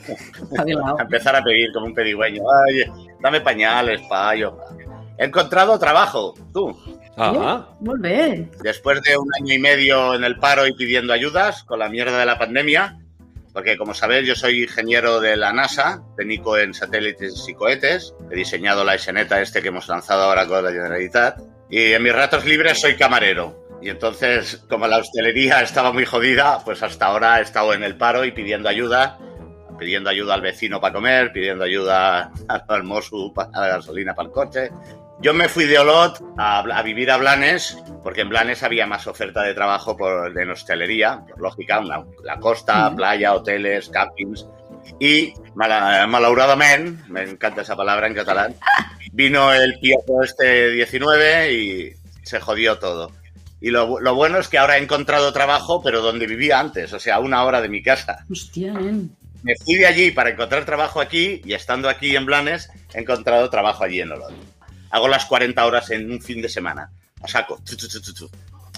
Empezar 0.99 1.35
a 1.35 1.43
pedir 1.43 1.71
como 1.73 1.87
un 1.87 1.93
pedigüeño. 1.93 2.41
Ay, 2.65 2.85
dame 3.21 3.41
pañales, 3.41 4.01
payo. 4.09 4.57
He 5.17 5.25
encontrado 5.25 5.77
trabajo, 5.77 6.33
tú. 6.51 6.75
Ah, 7.15 7.67
bé. 7.81 8.49
Después 8.63 9.01
de 9.03 9.15
un 9.15 9.29
año 9.39 9.53
y 9.53 9.59
medio 9.59 10.15
en 10.15 10.23
el 10.23 10.37
paro 10.37 10.65
y 10.65 10.73
pidiendo 10.73 11.13
ayudas 11.13 11.63
con 11.63 11.77
la 11.77 11.89
mierda 11.89 12.17
de 12.17 12.25
la 12.25 12.39
pandemia, 12.39 13.02
porque 13.53 13.77
como 13.77 13.93
sabéis 13.93 14.27
yo 14.27 14.35
soy 14.35 14.63
ingeniero 14.63 15.19
de 15.19 15.37
la 15.37 15.53
NASA, 15.53 16.03
técnico 16.17 16.57
en 16.57 16.73
satélites 16.73 17.45
y 17.47 17.53
cohetes, 17.53 18.15
he 18.31 18.35
diseñado 18.35 18.83
la 18.83 18.95
esceneta 18.95 19.39
este 19.41 19.61
que 19.61 19.67
hemos 19.67 19.87
lanzado 19.87 20.23
ahora 20.23 20.47
con 20.47 20.63
la 20.63 20.71
Generalitat, 20.71 21.39
y 21.69 21.93
en 21.93 22.03
mis 22.03 22.13
ratos 22.13 22.45
libres 22.45 22.81
soy 22.81 22.95
camarero. 22.95 23.63
Y 23.81 23.89
entonces, 23.89 24.63
como 24.69 24.87
la 24.87 24.97
hostelería 24.97 25.61
estaba 25.61 25.91
muy 25.91 26.05
jodida, 26.05 26.59
pues 26.63 26.81
hasta 26.81 27.07
ahora 27.07 27.39
he 27.39 27.43
estado 27.43 27.73
en 27.73 27.83
el 27.83 27.97
paro 27.97 28.23
y 28.25 28.31
pidiendo 28.31 28.69
ayuda, 28.69 29.19
pidiendo 29.77 30.09
ayuda 30.09 30.35
al 30.35 30.41
vecino 30.41 30.79
para 30.79 30.93
comer, 30.93 31.31
pidiendo 31.31 31.65
ayuda 31.65 32.31
al 32.67 32.83
mozo 32.83 33.33
para 33.33 33.49
la 33.51 33.67
gasolina 33.67 34.15
para 34.15 34.27
el 34.27 34.33
coche. 34.33 34.71
Yo 35.23 35.33
me 35.33 35.47
fui 35.47 35.63
de 35.65 35.79
Olot 35.79 36.21
a, 36.37 36.59
a 36.59 36.83
vivir 36.83 37.09
a 37.09 37.15
Blanes, 37.17 37.77
porque 38.03 38.21
en 38.21 38.29
Blanes 38.29 38.61
había 38.61 38.85
más 38.85 39.07
oferta 39.07 39.41
de 39.43 39.53
trabajo 39.53 39.95
por, 39.95 40.37
en 40.37 40.51
hostelería, 40.51 41.21
por 41.27 41.39
lógica, 41.39 41.79
una- 41.79 42.03
la 42.23 42.39
costa, 42.39 42.93
playa, 42.93 43.33
hoteles, 43.33 43.87
campings. 43.89 44.45
Y 44.99 45.33
mala- 45.55 46.05
malauradamente, 46.07 47.01
me 47.09 47.21
encanta 47.23 47.61
esa 47.61 47.75
palabra 47.77 48.07
en 48.07 48.15
catalán, 48.15 48.53
vino 49.13 49.53
el 49.53 49.79
piojo 49.79 50.21
este 50.23 50.71
19 50.71 51.53
y 51.53 51.93
se 52.23 52.41
jodió 52.41 52.77
todo. 52.77 53.11
Y 53.61 53.71
lo, 53.71 53.87
bu- 53.87 54.01
lo 54.01 54.15
bueno 54.15 54.39
es 54.39 54.49
que 54.49 54.57
ahora 54.57 54.77
he 54.77 54.83
encontrado 54.83 55.31
trabajo, 55.31 55.81
pero 55.81 56.01
donde 56.01 56.27
vivía 56.27 56.59
antes, 56.59 56.91
o 56.91 56.99
sea, 56.99 57.15
a 57.15 57.19
una 57.21 57.45
hora 57.45 57.61
de 57.61 57.69
mi 57.69 57.81
casa. 57.81 58.25
Hòstia, 58.29 58.73
nen. 58.73 59.15
Me 59.41 59.55
fui 59.57 59.75
de 59.75 59.85
allí 59.85 60.11
para 60.11 60.29
encontrar 60.29 60.63
trabajo 60.63 61.01
aquí 61.01 61.41
y 61.43 61.53
estando 61.53 61.89
aquí 61.89 62.15
en 62.15 62.25
Blanes 62.25 62.69
he 62.93 62.99
encontrado 63.01 63.49
trabajo 63.49 63.83
allí 63.83 63.99
en 63.99 64.11
Olot. 64.13 64.31
Hago 64.93 65.07
las 65.09 65.25
40 65.25 65.65
horas 65.65 65.89
en 65.89 66.11
un 66.11 66.21
fin 66.21 66.39
de 66.41 66.47
semana. 66.47 66.87
A 67.23 67.27
saco. 67.27 67.59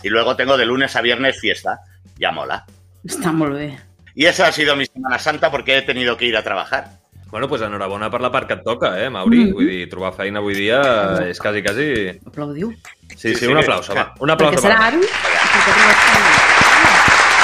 Y 0.02 0.08
luego 0.10 0.36
tengo 0.38 0.56
de 0.58 0.66
lunes 0.66 0.96
a 0.96 1.02
viernes 1.02 1.38
fiesta. 1.40 1.80
Ya 2.18 2.32
mola. 2.32 2.64
Està 3.04 3.34
molt 3.36 3.54
bé. 3.54 3.76
Y 4.16 4.26
esa 4.26 4.48
ha 4.48 4.52
sido 4.54 4.76
mi 4.78 4.86
Semana 4.86 5.20
Santa 5.20 5.52
porque 5.52 5.76
he 5.78 5.82
tenido 5.82 6.16
que 6.16 6.26
ir 6.26 6.38
a 6.38 6.44
trabajar. 6.44 6.88
bueno, 7.30 7.48
doncs 7.48 7.64
enhorabona 7.68 8.08
per 8.10 8.22
la 8.22 8.30
part 8.32 8.48
que 8.48 8.54
et 8.56 8.64
toca, 8.64 8.94
eh, 9.04 9.10
Mauri? 9.10 9.42
Mhm. 9.50 9.54
Vull 9.58 9.68
dir, 9.68 9.90
trobar 9.92 10.14
feina 10.16 10.40
avui 10.40 10.54
dia 10.56 10.80
és 11.28 11.38
quasi, 11.44 11.62
quasi... 11.62 11.88
Aplaudiu. 12.26 12.72
Sí, 12.72 13.18
Sí, 13.18 13.34
sí, 13.34 13.40
sí, 13.42 13.48
un 13.52 13.58
aplauso, 13.58 13.94
va. 13.94 14.14
Un 14.24 14.30
aplauso. 14.32 14.56
Perquè 14.56 14.62
per- 14.62 14.72
serà 14.72 14.88
avi. 14.88 15.04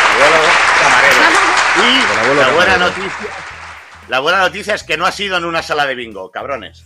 Abuelo 0.08 0.40
camarero. 0.80 1.20
Y 1.82 2.36
la 2.40 2.54
buena 2.56 2.78
noticia... 2.78 3.41
La 4.12 4.20
buena 4.20 4.40
noticia 4.40 4.76
es 4.76 4.84
que 4.84 4.98
no 4.98 5.06
ha 5.06 5.12
sido 5.14 5.38
en 5.38 5.46
una 5.46 5.64
sala 5.64 5.86
de 5.86 5.96
bingo, 5.96 6.30
cabrones. 6.32 6.86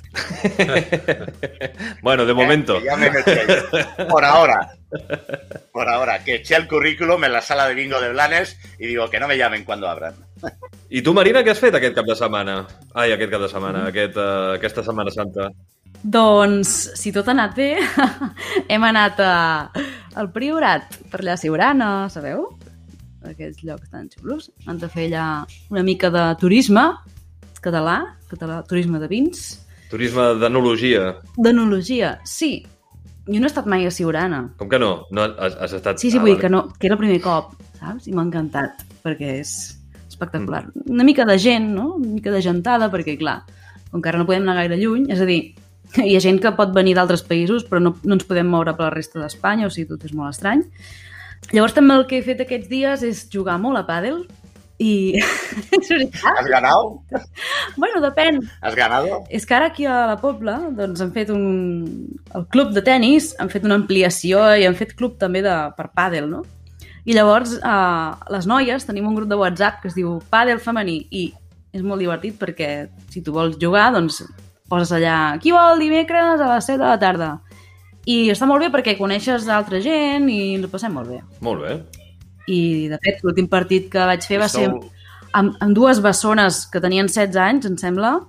bueno, 2.04 2.24
de 2.24 2.34
momento. 2.36 2.78
Eh, 2.78 2.84
ya 2.86 2.96
me 2.96 3.10
metí. 3.10 3.32
Por 4.08 4.24
ahora. 4.24 4.76
Por 5.72 5.90
ahora. 5.90 6.24
Que 6.24 6.36
eché 6.36 6.56
el 6.56 6.68
currículum 6.68 7.24
en 7.24 7.34
la 7.34 7.42
sala 7.42 7.68
de 7.68 7.74
bingo 7.74 8.00
de 8.00 8.12
Blanes 8.12 8.60
y 8.78 8.86
digo 8.86 9.10
que 9.10 9.20
no 9.20 9.28
me 9.28 9.40
llamen 9.40 9.66
cuando 9.66 9.90
abran. 9.90 10.14
I 10.92 11.02
tu, 11.02 11.16
Marina, 11.16 11.42
què 11.42 11.50
has 11.50 11.64
fet 11.64 11.74
aquest 11.74 11.96
cap 11.98 12.06
de 12.06 12.14
setmana? 12.20 12.60
Ai, 12.94 13.08
aquest 13.16 13.34
cap 13.34 13.42
de 13.42 13.50
setmana, 13.50 13.88
aquest, 13.90 14.22
uh, 14.22 14.54
aquesta 14.60 14.86
Setmana 14.86 15.16
Santa. 15.16 15.50
Doncs, 16.04 16.76
si 16.94 17.10
tot 17.10 17.26
ha 17.26 17.34
anat 17.34 17.58
bé, 17.58 17.72
hem 18.70 18.86
anat 18.86 19.24
a, 19.26 19.34
al 20.14 20.30
Priorat, 20.30 20.94
per 21.10 21.24
allà 21.24 21.34
a 21.34 21.42
Siurana, 21.42 21.90
sabeu? 22.14 22.52
Aquests 23.26 23.66
llocs 23.66 23.90
tan 23.90 24.14
xulos. 24.14 24.52
Han 24.70 24.78
de 24.78 24.94
fer 24.94 25.10
allà 25.10 25.28
una 25.74 25.82
mica 25.82 26.14
de 26.14 26.30
turisme 26.38 26.86
català, 27.66 27.98
català 28.32 28.62
turisme 28.70 29.02
de 29.02 29.10
vins. 29.12 29.44
Turisme 29.92 30.32
d'enologia. 30.42 31.16
D'enologia, 31.38 32.16
sí. 32.26 32.58
Jo 33.26 33.40
no 33.42 33.48
he 33.48 33.52
estat 33.52 33.68
mai 33.70 33.88
a 33.88 33.94
Siurana. 33.94 34.44
Com 34.60 34.70
que 34.70 34.80
no? 34.82 35.08
no 35.12 35.26
has, 35.26 35.58
has 35.58 35.74
estat... 35.80 36.02
Sí, 36.02 36.12
sí, 36.12 36.20
Ah, 36.20 36.24
vull 36.24 36.36
dir 36.36 36.42
que, 36.44 36.52
no, 36.54 36.68
que 36.78 36.90
era 36.90 36.98
el 36.98 37.02
primer 37.02 37.20
cop, 37.24 37.56
saps? 37.80 38.06
I 38.06 38.14
m'ha 38.14 38.26
encantat, 38.28 38.86
perquè 39.06 39.40
és 39.42 39.54
espectacular. 40.10 40.66
Una 40.86 41.06
mica 41.08 41.26
de 41.26 41.38
gent, 41.42 41.72
no? 41.74 41.96
Una 42.00 42.14
mica 42.20 42.34
de 42.34 42.42
gentada, 42.46 42.90
perquè, 42.94 43.18
clar, 43.20 43.42
com 43.92 44.02
que 44.02 44.12
ara 44.12 44.22
no 44.22 44.28
podem 44.30 44.46
anar 44.46 44.60
gaire 44.62 44.78
lluny, 44.80 45.10
és 45.14 45.22
a 45.22 45.28
dir, 45.30 45.40
hi 46.04 46.16
ha 46.16 46.24
gent 46.24 46.40
que 46.44 46.54
pot 46.58 46.74
venir 46.76 46.96
d'altres 46.98 47.26
països, 47.26 47.66
però 47.68 47.82
no, 47.82 47.96
no 48.04 48.18
ens 48.18 48.28
podem 48.28 48.48
moure 48.52 48.76
per 48.78 48.88
la 48.90 48.94
resta 48.94 49.22
d'Espanya, 49.22 49.70
o 49.70 49.74
sigui, 49.74 49.90
tot 49.94 50.06
és 50.08 50.14
molt 50.16 50.36
estrany. 50.36 50.66
Llavors, 51.52 51.76
també 51.78 51.98
el 51.98 52.08
que 52.10 52.20
he 52.20 52.26
fet 52.26 52.42
aquests 52.42 52.70
dies 52.72 53.06
és 53.06 53.26
jugar 53.32 53.58
molt 53.62 53.80
a 53.80 53.86
pàdel, 53.88 54.24
i... 54.78 55.16
és 55.80 55.90
veritat? 55.90 56.40
¿Has 56.40 56.48
ganado? 56.52 57.04
Bueno, 57.78 58.02
depèn. 58.04 58.42
¿Has 58.62 58.76
ganado? 58.76 59.24
És 59.30 59.46
que 59.46 59.56
ara 59.56 59.70
aquí 59.72 59.86
a 59.86 60.06
la 60.10 60.18
Pobla 60.22 60.58
doncs, 60.76 61.02
han 61.02 61.14
fet 61.16 61.32
un... 61.34 61.46
El 62.36 62.48
club 62.52 62.74
de 62.76 62.84
tennis 62.84 63.34
han 63.40 63.52
fet 63.54 63.66
una 63.68 63.78
ampliació 63.80 64.44
i 64.56 64.68
han 64.68 64.76
fet 64.76 64.96
club 65.00 65.18
també 65.22 65.44
de... 65.46 65.56
per 65.78 65.90
pàdel, 65.96 66.30
no? 66.32 66.44
I 67.06 67.14
llavors 67.14 67.54
eh, 67.60 68.12
les 68.34 68.48
noies 68.50 68.88
tenim 68.88 69.08
un 69.08 69.16
grup 69.16 69.30
de 69.30 69.38
WhatsApp 69.38 69.82
que 69.82 69.92
es 69.92 69.98
diu 69.98 70.18
Pàdel 70.34 70.60
Femení 70.60 71.04
i 71.14 71.28
és 71.76 71.84
molt 71.86 72.02
divertit 72.02 72.38
perquè 72.40 72.88
si 73.14 73.22
tu 73.22 73.36
vols 73.36 73.60
jugar, 73.62 73.92
doncs 73.94 74.24
poses 74.72 74.94
allà 74.96 75.36
qui 75.44 75.54
vol 75.54 75.80
dimecres 75.84 76.42
a 76.42 76.56
les 76.56 76.72
7 76.72 76.80
de 76.82 76.88
la 76.88 77.00
tarda. 77.00 77.30
I 78.06 78.32
està 78.34 78.50
molt 78.50 78.62
bé 78.62 78.72
perquè 78.74 78.98
coneixes 78.98 79.48
altra 79.50 79.82
gent 79.82 80.28
i 80.30 80.56
ens 80.56 80.66
ho 80.66 80.72
passem 80.72 80.94
molt 80.94 81.14
bé. 81.14 81.22
Molt 81.46 81.64
bé. 81.66 81.78
I, 82.48 82.88
de 82.92 83.00
fet, 83.02 83.22
l'últim 83.26 83.48
partit 83.50 83.90
que 83.92 84.06
vaig 84.06 84.26
fer 84.26 84.40
va 84.42 84.50
ser 84.52 84.68
amb, 84.70 85.56
amb 85.60 85.72
dues 85.76 86.02
bessones 86.04 86.64
que 86.72 86.82
tenien 86.84 87.10
16 87.10 87.38
anys, 87.42 87.70
em 87.70 87.78
sembla, 87.82 88.20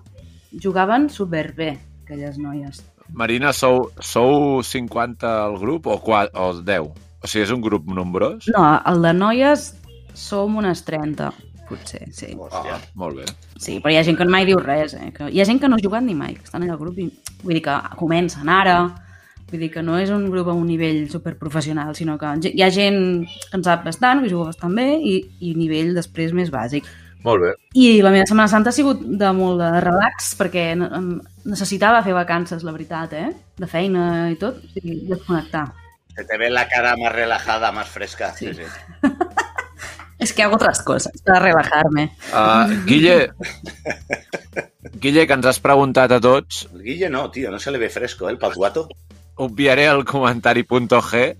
jugaven 0.63 1.11
superbé, 1.13 1.77
aquelles 2.05 2.39
noies. 2.41 2.83
Marina, 3.15 3.53
sou, 3.55 3.91
sou 4.03 4.63
50 4.67 5.27
al 5.47 5.59
grup 5.61 5.87
o, 5.87 5.99
4, 6.03 6.33
o 6.35 6.63
10? 6.63 6.89
O 7.23 7.29
sigui, 7.31 7.45
és 7.45 7.53
un 7.55 7.63
grup 7.63 7.87
nombrós? 7.91 8.49
No, 8.55 8.65
el 8.87 9.05
de 9.05 9.13
noies 9.17 9.71
som 10.17 10.57
unes 10.59 10.83
30. 10.87 11.33
potser, 11.67 12.05
sí. 12.15 12.29
Hòstia. 12.39 12.77
Ah, 12.77 12.83
molt 12.95 13.17
bé. 13.19 13.25
Sí, 13.59 13.81
però 13.83 13.91
hi 13.91 13.97
ha 13.99 14.05
gent 14.07 14.15
que 14.19 14.27
mai 14.31 14.45
diu 14.47 14.61
res, 14.63 14.95
eh? 14.95 15.09
Que 15.15 15.27
hi 15.35 15.41
ha 15.43 15.47
gent 15.49 15.59
que 15.59 15.67
no 15.67 15.75
ha 15.75 15.83
jugat 15.83 16.05
ni 16.07 16.15
mai, 16.15 16.37
que 16.39 16.47
estan 16.47 16.63
allà 16.63 16.77
al 16.77 16.79
grup 16.79 16.99
i 17.03 17.09
vull 17.43 17.57
dir 17.57 17.63
que 17.65 17.75
comencen 17.99 18.49
ara, 18.49 18.77
vull 19.51 19.63
dir 19.63 19.71
que 19.73 19.83
no 19.83 19.97
és 20.01 20.11
un 20.11 20.29
grup 20.31 20.51
a 20.51 20.55
un 20.57 20.67
nivell 20.67 21.07
superprofessional, 21.11 21.95
sinó 21.95 22.17
que 22.19 22.33
hi 22.51 22.63
ha 22.63 22.71
gent 22.75 23.27
que 23.27 23.57
en 23.59 23.65
sap 23.67 23.85
bastant, 23.87 24.23
que 24.23 24.31
juga 24.33 24.51
bastant 24.51 24.75
bé 24.75 24.93
i, 24.99 25.19
i 25.41 25.55
nivell 25.59 25.95
després 25.97 26.35
més 26.37 26.51
bàsic. 26.55 26.89
Molt 27.27 27.43
bé. 27.43 27.53
I 27.75 28.03
la 28.05 28.13
meva 28.15 28.27
Setmana 28.29 28.51
Santa 28.51 28.71
ha 28.71 28.77
sigut 28.77 29.01
de 29.03 29.33
molt 29.35 29.59
de 29.59 29.71
relax, 29.83 30.35
perquè 30.39 30.69
necessitava 30.77 32.05
fer 32.07 32.15
vacances, 32.15 32.63
la 32.63 32.75
veritat, 32.75 33.17
eh? 33.19 33.33
De 33.59 33.67
feina 33.71 34.29
i 34.31 34.39
tot, 34.39 34.61
o 34.63 34.75
sigui, 34.75 35.01
desconnectar. 35.11 35.67
Se 36.17 36.25
te 36.25 36.39
ve 36.39 36.51
la 36.51 36.69
cara 36.69 36.95
más 36.97 37.13
relajada, 37.13 37.73
más 37.73 37.89
fresca. 37.89 38.33
Sí, 38.33 38.53
sí. 38.55 38.63
Es 40.19 40.33
que 40.33 40.43
hago 40.43 40.57
otras 40.57 40.83
cosas 40.83 41.13
para 41.23 41.41
relajarme. 41.41 42.17
Uh, 42.33 42.87
Guille, 42.87 43.33
Guille, 44.95 45.27
que 45.27 45.37
ens 45.37 45.47
has 45.51 45.61
preguntat 45.61 46.15
a 46.17 46.21
tots, 46.23 46.69
El 46.73 46.83
Guille 46.87 47.11
no, 47.13 47.27
tío, 47.31 47.51
no 47.51 47.59
se 47.59 47.71
le 47.71 47.79
ve 47.79 47.91
fresco, 47.91 48.29
¿eh? 48.29 48.33
el 48.33 48.39
Patuato. 48.39 48.89
Obviaré 49.37 49.87
el 49.93 50.05
comentari 50.05 50.65
punto 50.65 51.01
G. 51.03 51.37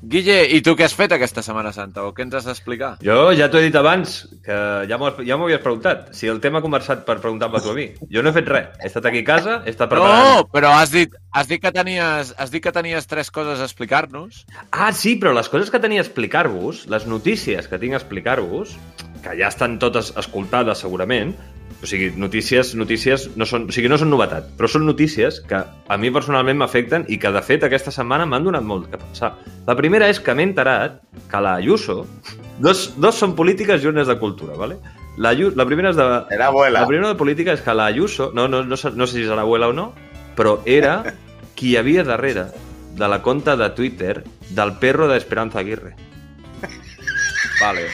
Guille, 0.00 0.46
i 0.56 0.62
tu 0.64 0.72
què 0.78 0.86
has 0.86 0.94
fet 0.96 1.12
aquesta 1.12 1.42
Setmana 1.44 1.74
Santa? 1.76 2.06
O 2.08 2.14
què 2.16 2.24
ens 2.24 2.32
has 2.38 2.46
d'explicar? 2.48 2.94
Jo 3.04 3.34
ja 3.36 3.50
t'ho 3.52 3.60
he 3.60 3.66
dit 3.66 3.74
abans, 3.76 4.14
que 4.46 4.56
ja 4.88 4.96
m'ho 4.96 5.10
ja 5.18 5.36
havies 5.36 5.60
preguntat. 5.60 6.06
Si 6.16 6.30
el 6.32 6.40
tema 6.40 6.60
ha 6.60 6.64
conversat 6.64 7.02
per 7.04 7.18
preguntar-me 7.20 7.60
tu 7.60 7.74
a 7.74 7.76
mi. 7.76 7.90
Jo 8.08 8.24
no 8.24 8.32
he 8.32 8.36
fet 8.38 8.48
res. 8.48 8.70
He 8.80 8.88
estat 8.88 9.10
aquí 9.10 9.20
a 9.20 9.28
casa, 9.28 9.58
he 9.66 9.74
estat 9.74 9.92
preparant... 9.92 10.24
No, 10.24 10.46
però 10.48 10.72
has 10.78 10.94
dit, 10.94 11.12
has 11.36 11.52
dit, 11.52 11.60
que 11.60 11.72
tenies, 11.76 12.32
has 12.40 12.54
dit 12.54 12.64
que 12.64 12.72
tenies 12.72 13.10
tres 13.12 13.28
coses 13.28 13.60
a 13.60 13.68
explicar-nos. 13.68 14.46
Ah, 14.72 14.88
sí, 14.96 15.18
però 15.20 15.34
les 15.36 15.52
coses 15.52 15.68
que 15.68 15.82
tenia 15.84 16.00
a 16.00 16.06
explicar-vos, 16.08 16.86
les 16.88 17.04
notícies 17.04 17.68
que 17.68 17.82
tinc 17.82 17.92
a 17.92 18.00
explicar-vos, 18.00 18.78
que 19.20 19.36
ja 19.36 19.52
estan 19.52 19.76
totes 19.78 20.14
escoltades 20.16 20.80
segurament, 20.80 21.36
o 21.82 21.86
sigui, 21.88 22.10
notícies, 22.20 22.74
notícies 22.76 23.30
no 23.40 23.46
són, 23.48 23.68
o 23.70 23.72
sigui, 23.72 23.88
no 23.88 23.96
són 23.96 24.10
novetat, 24.12 24.50
però 24.58 24.68
són 24.68 24.84
notícies 24.84 25.38
que 25.48 25.56
a 25.64 25.96
mi 25.96 26.10
personalment 26.12 26.58
m'afecten 26.60 27.06
i 27.08 27.16
que, 27.18 27.30
de 27.32 27.40
fet, 27.42 27.64
aquesta 27.64 27.90
setmana 27.94 28.26
m'han 28.28 28.44
donat 28.44 28.62
molt 28.66 28.90
que 28.92 29.00
pensar. 29.00 29.34
La 29.66 29.76
primera 29.78 30.08
és 30.12 30.20
que 30.20 30.34
m'he 30.36 30.44
enterat 30.50 31.00
que 31.30 31.40
la 31.40 31.54
Ayuso... 31.60 32.02
Dos, 32.60 32.90
dos 33.00 33.16
són 33.16 33.32
polítiques 33.32 33.80
i 33.80 33.88
una 33.88 34.02
és 34.04 34.08
de 34.10 34.18
cultura, 34.20 34.52
¿vale? 34.60 34.76
La, 35.16 35.30
Ayu- 35.32 35.54
la 35.56 35.64
primera 35.64 35.94
és 35.94 35.96
de... 35.96 36.04
Era 36.36 36.50
abuela. 36.52 36.82
La 36.82 36.86
primera 36.90 37.08
de 37.14 37.16
política 37.16 37.54
és 37.56 37.62
que 37.64 37.72
la 37.72 37.86
Ayuso, 37.88 38.30
no, 38.36 38.44
no, 38.52 38.60
no, 38.68 38.76
sé- 38.76 38.92
no 38.92 39.06
sé 39.08 39.16
si 39.16 39.24
és 39.24 39.32
l'abuela 39.32 39.70
o 39.72 39.72
no, 39.72 39.94
però 40.36 40.58
era 40.68 40.98
qui 41.56 41.72
hi 41.72 41.78
havia 41.80 42.04
darrere 42.04 42.50
de 43.00 43.08
la 43.08 43.22
conta 43.24 43.56
de 43.56 43.70
Twitter 43.72 44.20
del 44.52 44.74
perro 44.76 45.08
de 45.08 45.16
Esperanza 45.16 45.60
Aguirre. 45.64 45.94
Vale. 47.60 47.88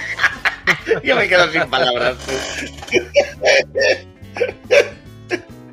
Yo 1.02 1.16
me 1.16 1.28
quedo 1.28 1.48
sin 1.50 1.68
palabras. 1.70 2.16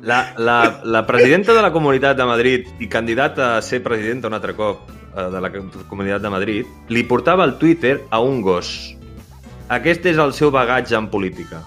La, 0.02 0.34
la, 0.36 0.80
la 0.84 1.06
presidenta 1.06 1.54
de 1.54 1.62
la 1.62 1.72
Comunitat 1.72 2.16
de 2.16 2.24
Madrid 2.28 2.66
i 2.78 2.88
candidata 2.92 3.56
a 3.56 3.62
ser 3.62 3.82
presidenta 3.82 4.28
un 4.28 4.34
altre 4.36 4.52
cop 4.52 4.90
eh, 4.90 5.30
de 5.32 5.40
la 5.40 5.50
Comunitat 5.88 6.20
de 6.20 6.32
Madrid 6.32 6.90
li 6.92 7.04
portava 7.08 7.46
el 7.48 7.56
Twitter 7.56 8.02
a 8.10 8.20
un 8.20 8.42
gos. 8.44 8.68
Aquest 9.72 10.04
és 10.12 10.20
el 10.20 10.34
seu 10.36 10.52
bagatge 10.52 10.96
en 10.98 11.08
política. 11.08 11.62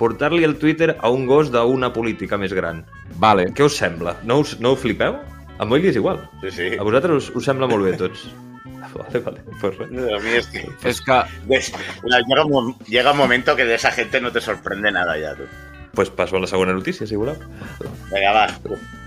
Portar-li 0.00 0.42
el 0.48 0.56
Twitter 0.56 0.96
a 0.98 1.10
un 1.12 1.26
gos 1.28 1.52
d'una 1.52 1.92
política 1.92 2.38
més 2.40 2.54
gran. 2.56 2.80
Vale. 3.20 3.50
Què 3.52 3.68
us 3.68 3.76
sembla? 3.76 4.16
No 4.24 4.40
us, 4.40 4.56
no 4.58 4.72
ho 4.72 4.80
flipeu? 4.80 5.20
A 5.60 5.68
Moili 5.68 5.92
és 5.92 6.00
igual. 6.00 6.24
Sí, 6.40 6.50
sí. 6.56 6.70
A 6.78 6.82
vosaltres 6.82 7.28
us, 7.28 7.28
us 7.36 7.44
sembla 7.46 7.68
molt 7.70 7.84
bé, 7.86 7.92
tots. 8.00 8.24
Vale, 8.94 9.18
vale. 9.20 9.40
Pues. 9.60 9.80
A 9.80 9.84
mí 9.86 10.30
es 10.36 10.46
que 10.48 10.60
llega, 11.48 12.44
un, 12.44 12.50
mom- 12.52 12.76
llega 12.86 13.12
un 13.12 13.18
momento 13.18 13.56
que 13.56 13.64
de 13.64 13.74
esa 13.74 13.90
gente 13.90 14.20
no 14.20 14.30
te 14.32 14.40
sorprende 14.40 14.90
nada 14.92 15.16
ya, 15.18 15.34
tú. 15.34 15.44
pues 15.94 16.08
passo 16.10 16.36
a 16.36 16.40
la 16.40 16.46
segona 16.46 16.72
notícia, 16.72 17.06
si 17.06 17.16
voleu. 17.16 17.36
Venga, 18.10 18.32
va, 18.32 18.46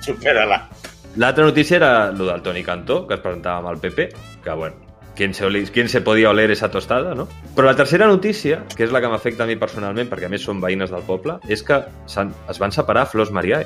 supérala. 0.01 0.69
L'altra 1.15 1.45
notícia 1.45 1.77
era 1.77 2.11
lo 2.11 2.25
del 2.25 2.41
Toni 2.43 2.63
Cantó, 2.63 3.07
que 3.07 3.15
es 3.15 3.19
presentava 3.21 3.57
amb 3.57 3.69
el 3.71 3.77
PP, 3.79 4.09
que, 4.43 4.51
bueno, 4.51 4.75
¿quién 5.15 5.33
se, 5.33 5.45
oli- 5.45 5.65
¿quién 5.71 5.89
se 5.89 6.01
podia 6.01 6.29
oler 6.29 6.51
esa 6.51 6.69
tostada, 6.69 7.15
no? 7.15 7.27
Però 7.55 7.65
la 7.65 7.75
tercera 7.75 8.05
notícia, 8.05 8.65
que 8.75 8.83
és 8.83 8.91
la 8.91 9.01
que 9.01 9.07
m'afecta 9.09 9.45
a 9.45 9.47
mi 9.49 9.55
personalment, 9.55 10.09
perquè 10.11 10.27
a 10.27 10.29
més 10.29 10.43
són 10.45 10.61
veïnes 10.61 10.91
del 10.93 11.01
poble, 11.07 11.39
és 11.49 11.63
que 11.63 11.79
es 12.05 12.59
van 12.59 12.71
separar 12.75 13.07
Flors 13.07 13.31
Mariae. 13.31 13.65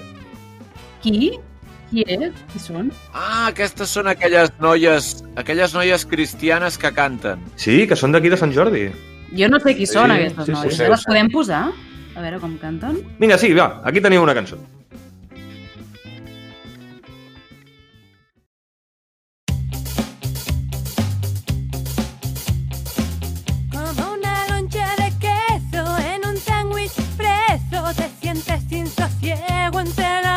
Qui? 1.04 1.34
Qui 1.90 2.04
és? 2.06 2.34
Qui 2.54 2.60
són? 2.62 2.92
Ah, 3.14 3.48
aquestes 3.50 3.90
són 3.90 4.08
aquelles 4.12 4.52
noies, 4.62 5.08
aquelles 5.42 5.74
noies 5.74 6.06
cristianes 6.06 6.78
que 6.78 6.92
canten. 6.94 7.42
Sí, 7.58 7.88
que 7.90 7.98
són 7.98 8.14
d'aquí 8.14 8.30
de 8.30 8.38
Sant 8.38 8.54
Jordi. 8.54 8.90
Jo 9.38 9.50
no 9.50 9.60
sé 9.64 9.76
qui 9.78 9.86
són 9.90 10.10
Sí, 10.14 10.20
aquestes 10.20 10.46
sí, 10.46 10.52
sí, 10.54 10.58
noies. 10.60 10.78
sí, 10.78 10.90
les 10.94 11.00
sí. 11.06 11.10
podem 11.10 11.32
posar? 11.34 11.64
A 12.16 12.22
veure 12.22 12.40
com 12.42 12.58
canten. 12.62 13.02
Vinga, 13.20 13.38
sí, 13.42 13.54
va, 13.58 13.82
aquí 13.86 14.02
teniu 14.02 14.22
una 14.26 14.36
cançó. 14.38 14.58
Como 23.72 24.14
una 24.14 24.48
loncha 24.50 24.86
de 24.98 25.12
queso 25.20 25.98
en 26.14 26.28
un 26.30 26.38
sándwich 26.38 26.92
preso, 27.18 27.84
te 27.96 28.10
sientes 28.22 28.62
sin 28.70 28.88
sosiego 28.88 29.80
entre 29.80 30.22
la 30.24 30.29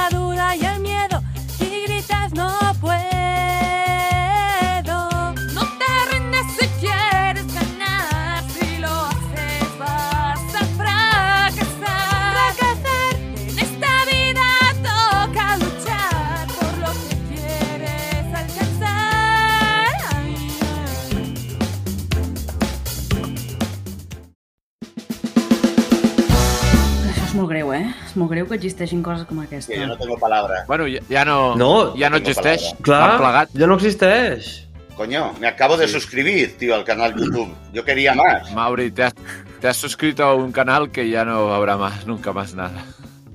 greu, 27.52 27.70
eh? 27.76 27.84
És 28.08 28.16
molt 28.16 28.32
greu 28.32 28.48
que 28.48 28.56
existeixin 28.58 29.02
coses 29.04 29.28
com 29.28 29.40
aquesta. 29.44 29.70
Que 29.72 29.78
yo 29.80 29.86
no 29.86 29.96
tengo 30.00 30.18
palabra. 30.18 30.64
Bueno, 30.66 30.88
ja, 30.88 31.00
ja 31.12 31.24
no, 31.28 31.54
No, 31.60 31.92
ja 31.96 32.08
no 32.10 32.16
existeix. 32.18 32.72
palabra. 32.80 32.82
Clar, 32.82 33.16
plegat. 33.20 33.54
ja 33.54 33.66
no 33.70 33.76
existeix. 33.76 34.50
Coño, 34.96 35.32
me 35.40 35.46
acabo 35.48 35.76
de 35.78 35.88
suscribir, 35.88 36.56
tío, 36.58 36.74
al 36.74 36.84
canal 36.84 37.14
YouTube. 37.16 37.52
Yo 37.72 37.82
quería 37.84 38.14
más. 38.14 38.52
Mauri, 38.52 38.90
te 38.90 39.04
has, 39.04 39.14
te 39.60 39.66
has 39.68 39.76
suscrito 39.76 40.22
a 40.22 40.34
un 40.34 40.52
canal 40.52 40.90
que 40.90 41.08
ya 41.08 41.24
no 41.24 41.52
habrá 41.54 41.76
más, 41.78 42.06
nunca 42.06 42.32
más 42.32 42.54
nada. 42.54 42.84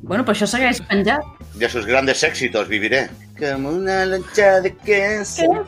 Bueno, 0.04 0.24
però 0.24 0.38
això 0.38 0.46
segueix 0.48 0.80
penjat. 0.88 1.26
De 1.58 1.68
sus 1.68 1.86
grandes 1.86 2.22
éxitos 2.24 2.68
viviré. 2.70 3.10
Como 3.40 3.70
una 3.70 4.06
lancha 4.06 4.62
de 4.62 4.72
queso. 4.78 5.66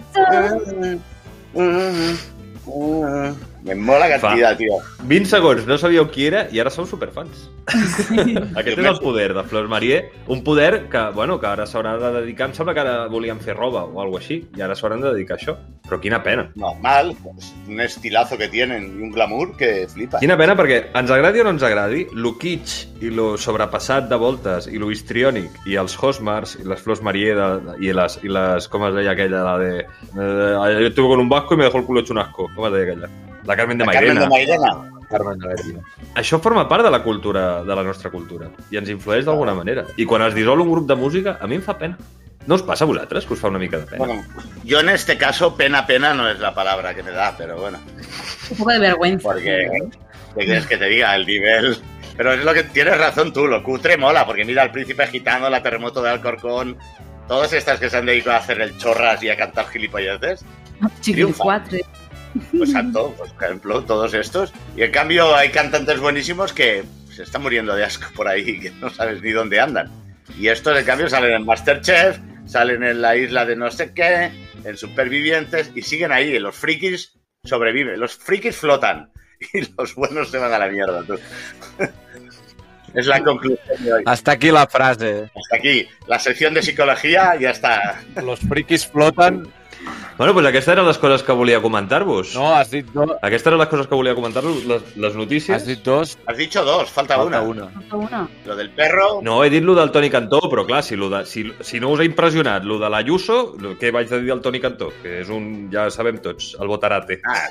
Me 3.63 3.75
mola 3.75 4.07
cantidad, 4.07 4.57
tío. 4.57 4.79
20 5.03 5.29
segons, 5.29 5.65
no 5.67 5.77
sabíeu 5.77 6.07
qui 6.13 6.27
era 6.29 6.45
i 6.51 6.61
ara 6.61 6.71
sou 6.71 6.87
superfans. 6.87 7.49
Aquest 7.69 8.79
és 8.79 8.87
el 8.87 8.99
poder 9.03 9.33
de 9.35 9.43
Flors 9.43 9.69
Marié. 9.69 9.99
Un 10.31 10.43
poder 10.43 10.87
que, 10.89 11.01
bueno, 11.15 11.39
que 11.41 11.47
ara 11.49 11.67
s'haurà 11.67 11.97
de 11.99 12.13
dedicar... 12.21 12.49
Em 12.49 12.55
sembla 12.55 12.73
que 12.73 12.83
ara 12.85 12.95
volien 13.11 13.41
fer 13.43 13.57
roba 13.57 13.83
o 13.83 13.99
alguna 14.01 14.23
així, 14.23 14.39
i 14.57 14.63
ara 14.63 14.77
s'hauran 14.79 15.03
de 15.03 15.11
dedicar 15.13 15.35
a 15.37 15.41
això. 15.41 15.55
Però 15.89 15.99
quina 16.01 16.21
pena. 16.23 16.47
Normal, 16.59 17.13
un 17.67 17.81
estilazo 17.81 18.37
que 18.37 18.47
tienen 18.47 18.87
y 18.97 19.03
un 19.03 19.11
glamour 19.11 19.55
que 19.57 19.87
flipa. 19.91 20.23
Quina 20.23 20.37
pena, 20.39 20.55
perquè 20.59 20.81
ens 20.95 21.11
agradi 21.11 21.43
o 21.43 21.47
no 21.47 21.55
ens 21.57 21.65
agradi, 21.67 22.05
lo 22.13 22.35
kitsch 22.39 23.03
i 23.03 23.11
lo 23.13 23.31
sobrepassat 23.37 24.09
de 24.09 24.19
voltes 24.19 24.69
i 24.71 24.79
lo 24.79 24.91
histriònic 24.91 25.65
i 25.69 25.79
els 25.79 25.97
Hosmars 25.99 26.57
i 26.59 26.67
les 26.67 26.83
Flors 26.83 27.03
Marié 27.05 27.35
de, 27.35 27.49
de, 27.65 27.79
i, 27.85 27.93
les, 27.95 28.19
i 28.23 28.31
les... 28.31 28.69
Com 28.71 28.87
es 28.87 28.95
deia 28.95 29.15
aquella? 29.15 29.43
La 29.45 29.57
de... 29.61 29.73
Eh, 29.83 30.77
yo 30.79 30.87
estuve 30.87 31.09
con 31.09 31.19
un 31.19 31.29
vasco 31.29 31.55
y 31.55 31.57
me 31.57 31.65
dejó 31.65 31.79
el 31.79 31.85
culo 31.85 32.01
hecho 32.01 32.13
un 32.13 32.23
asco. 32.23 32.49
Com 32.55 32.69
es 32.69 32.77
deia 32.77 32.91
aquella? 32.91 33.28
La 33.45 33.55
Carmen 33.55 33.77
de 33.77 33.85
La 33.85 33.91
Carmen 33.93 34.15
Mairena. 34.15 34.21
de 34.21 34.29
Mairena. 34.29 35.05
Carmen 35.09 35.39
de 35.39 35.47
Mairena. 35.47 35.83
Això 36.15 36.39
forma 36.39 36.67
part 36.69 36.83
de 36.83 36.91
la 36.91 37.01
cultura, 37.03 37.63
de 37.63 37.75
la 37.75 37.83
nostra 37.83 38.11
cultura, 38.11 38.49
i 38.69 38.77
ens 38.77 38.89
influeix 38.89 39.25
d'alguna 39.25 39.55
manera. 39.57 39.85
I 39.97 40.05
quan 40.05 40.23
es 40.27 40.35
dissol 40.35 40.61
un 40.61 40.71
grup 40.71 40.87
de 40.87 40.95
música, 40.95 41.37
a 41.41 41.47
mi 41.47 41.55
em 41.55 41.65
fa 41.65 41.77
pena. 41.77 41.97
No 42.47 42.55
us 42.55 42.63
passa 42.63 42.85
a 42.85 42.87
vosaltres 42.87 43.25
que 43.25 43.33
us 43.33 43.39
fa 43.39 43.49
una 43.49 43.59
mica 43.59 43.77
de 43.77 43.85
pena? 43.85 44.05
Bueno, 44.05 44.23
yo 44.63 44.79
en 44.79 44.89
este 44.89 45.17
caso, 45.17 45.55
pena, 45.55 45.85
pena 45.85 46.13
no 46.13 46.29
es 46.29 46.39
la 46.39 46.53
palabra 46.53 46.95
que 46.95 47.03
me 47.03 47.11
da, 47.11 47.35
pero 47.37 47.59
bueno. 47.59 47.79
Un 48.51 48.57
poco 48.57 48.71
de 48.71 48.79
vergüenza. 48.79 49.29
Porque, 49.29 49.69
¿qué 50.35 50.45
quieres 50.45 50.65
que 50.65 50.77
te 50.77 50.85
diga? 50.85 51.15
El 51.15 51.25
nivel. 51.27 51.77
Pero 52.17 52.33
es 52.33 52.43
lo 52.43 52.53
que 52.53 52.63
tienes 52.63 52.97
razón 52.97 53.31
tú, 53.33 53.47
lo 53.47 53.63
cutre 53.63 53.97
mola, 53.97 54.25
porque 54.25 54.45
mira 54.45 54.63
el 54.63 54.71
príncipe 54.71 55.07
gitano, 55.07 55.49
la 55.49 55.61
terremoto 55.61 56.01
de 56.01 56.09
Alcorcón, 56.09 56.77
todas 57.27 57.53
estas 57.53 57.79
que 57.79 57.89
se 57.89 57.97
han 57.97 58.05
dedicado 58.05 58.37
a 58.37 58.39
hacer 58.39 58.59
el 58.61 58.77
chorras 58.77 59.21
y 59.23 59.29
a 59.29 59.37
cantar 59.37 59.67
gilipolleces, 59.67 60.43
Chiquil 61.01 61.33
triomfa. 61.33 61.63
4. 62.33 62.49
pues 62.57 62.71
santo, 62.71 63.13
pues, 63.17 63.31
por 63.31 63.43
ejemplo, 63.43 63.83
todos 63.83 64.13
estos. 64.13 64.53
Y 64.75 64.83
en 64.83 64.91
cambio 64.91 65.35
hay 65.35 65.49
cantantes 65.49 65.99
buenísimos 65.99 66.53
que 66.53 66.83
se 67.13 67.23
están 67.23 67.41
muriendo 67.41 67.75
de 67.75 67.85
asco 67.85 68.07
por 68.15 68.27
ahí, 68.27 68.59
que 68.59 68.71
no 68.71 68.89
sabes 68.89 69.21
ni 69.21 69.31
dónde 69.31 69.59
andan. 69.59 69.91
Y 70.37 70.47
estos, 70.47 70.77
en 70.77 70.85
cambio, 70.85 71.09
salen 71.09 71.33
en 71.33 71.45
Masterchef, 71.45 72.19
salen 72.45 72.83
en 72.83 73.01
la 73.01 73.15
isla 73.15 73.45
de 73.45 73.55
no 73.55 73.71
sé 73.71 73.93
qué, 73.93 74.31
en 74.63 74.77
Supervivientes, 74.77 75.71
y 75.75 75.81
siguen 75.81 76.11
ahí. 76.11 76.37
Los 76.39 76.55
frikis 76.55 77.19
sobreviven, 77.43 77.99
los 77.99 78.15
frikis 78.15 78.55
flotan. 78.55 79.11
y 79.53 79.61
los 79.77 79.95
buenos 79.95 80.29
se 80.29 80.37
van 80.37 80.53
a 80.53 80.59
la 80.59 80.67
mierda. 80.67 81.03
tú. 81.03 81.15
Es 82.93 83.05
la 83.05 83.23
conclusión 83.23 83.83
de 83.83 83.93
hoy. 83.93 84.03
Hasta 84.07 84.31
aquí 84.31 84.49
la 84.49 84.65
frase. 84.65 85.29
Hasta 85.35 85.57
aquí. 85.57 85.87
La 86.07 86.17
sección 86.17 86.55
de 86.55 86.63
psicología 86.63 87.35
ya 87.39 87.51
está. 87.51 88.01
Los 88.23 88.39
friquis 88.39 88.87
floten. 88.87 89.47
Bueno, 90.17 90.33
doncs 90.33 90.47
aquestes 90.49 90.73
eren 90.73 90.85
les 90.87 90.97
coses 90.99 91.23
que 91.23 91.31
volia 91.31 91.61
comentar-vos. 91.63 92.33
No, 92.35 92.49
has 92.55 92.69
dit, 92.71 92.85
do... 92.91 93.05
Aquestes 93.21 93.47
eren 93.47 93.59
les 93.61 93.69
coses 93.71 93.87
que 93.87 93.95
volia 93.95 94.15
comentar-vos, 94.15 94.65
les, 94.67 94.89
les 94.97 95.15
notícies. 95.15 95.55
has 95.55 95.65
dit 95.65 95.79
dos, 95.85 96.17
Has 96.25 96.37
dicho 96.37 96.63
dos, 96.65 96.89
falta, 96.91 97.15
falta 97.15 97.41
una. 97.41 97.65
una. 97.67 97.69
Falta 97.79 97.95
una. 97.95 98.29
Lo 98.45 98.55
del 98.55 98.69
perro. 98.71 99.19
No, 99.23 99.43
he 99.43 99.49
dit 99.49 99.63
lo 99.63 99.75
del 99.75 99.91
Toni 99.91 100.09
Cantó, 100.09 100.41
però 100.49 100.65
clar, 100.65 100.83
si, 100.83 100.95
lo 100.95 101.09
de, 101.09 101.25
si, 101.25 101.45
si 101.61 101.79
no 101.79 101.89
us 101.91 102.01
ha 102.01 102.03
impressionat 102.03 102.63
lo 102.63 102.77
de 102.79 102.89
l'Ayuso, 102.89 103.55
lo- 103.59 103.77
què 103.79 103.91
vaig 103.95 104.09
de 104.09 104.19
dir 104.19 104.29
del 104.33 104.41
Toni 104.41 104.59
Cantó? 104.59 104.91
Que 105.01 105.21
és 105.21 105.29
un, 105.29 105.69
ja 105.71 105.87
sabem 105.89 106.19
tots, 106.19 106.55
el 106.59 106.67
botarate. 106.67 107.21
Ah, 107.23 107.47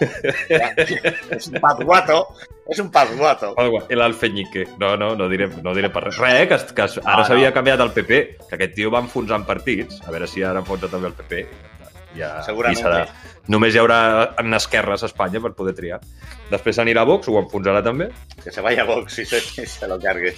es 1.31 1.49
un 1.49 1.61
pazguato. 1.61 2.27
Es 2.69 2.79
un 2.79 2.91
pazguato. 2.91 3.55
El 3.89 4.03
Alfeñique. 4.03 4.67
No, 4.79 4.95
no, 4.97 5.15
no 5.17 5.29
diré, 5.29 5.49
no 5.63 5.73
diré 5.75 5.89
per 5.89 6.05
res. 6.05 6.19
Res, 6.19 6.49
que, 6.49 6.75
que 6.75 6.83
ara 6.83 7.23
Ah, 7.23 7.25
s'havia 7.25 7.49
no. 7.49 7.55
canviat 7.55 7.81
el 7.81 7.93
PP, 7.97 8.19
que 8.49 8.55
aquest 8.59 8.75
tio 8.77 8.91
va 8.93 9.01
enfonsant 9.01 9.47
partits, 9.49 10.03
a 10.07 10.13
veure 10.13 10.29
si 10.29 10.43
ara 10.45 10.61
enfonsa 10.61 10.91
també 10.93 11.09
el 11.09 11.17
PP. 11.17 11.47
Ja, 12.17 12.43
Segurament 12.43 12.79
i 12.79 12.83
serà. 12.83 13.03
Només 13.49 13.75
hi 13.75 13.79
haurà 13.79 13.99
en 14.41 14.55
esquerres 14.55 15.03
a 15.03 15.07
Espanya 15.07 15.41
per 15.41 15.53
poder 15.55 15.75
triar. 15.77 16.01
Després 16.51 16.79
anirà 16.79 17.03
a 17.05 17.09
Vox, 17.09 17.29
ho 17.29 17.37
enfonsarà 17.41 17.83
també, 17.85 18.09
Que 18.43 18.51
se 18.51 18.61
vaya 18.65 18.83
a 18.83 18.87
Vox 18.87 19.19
y 19.19 19.25
se, 19.27 19.41
se 19.67 19.87
lo 19.89 19.99
cargue. 20.01 20.35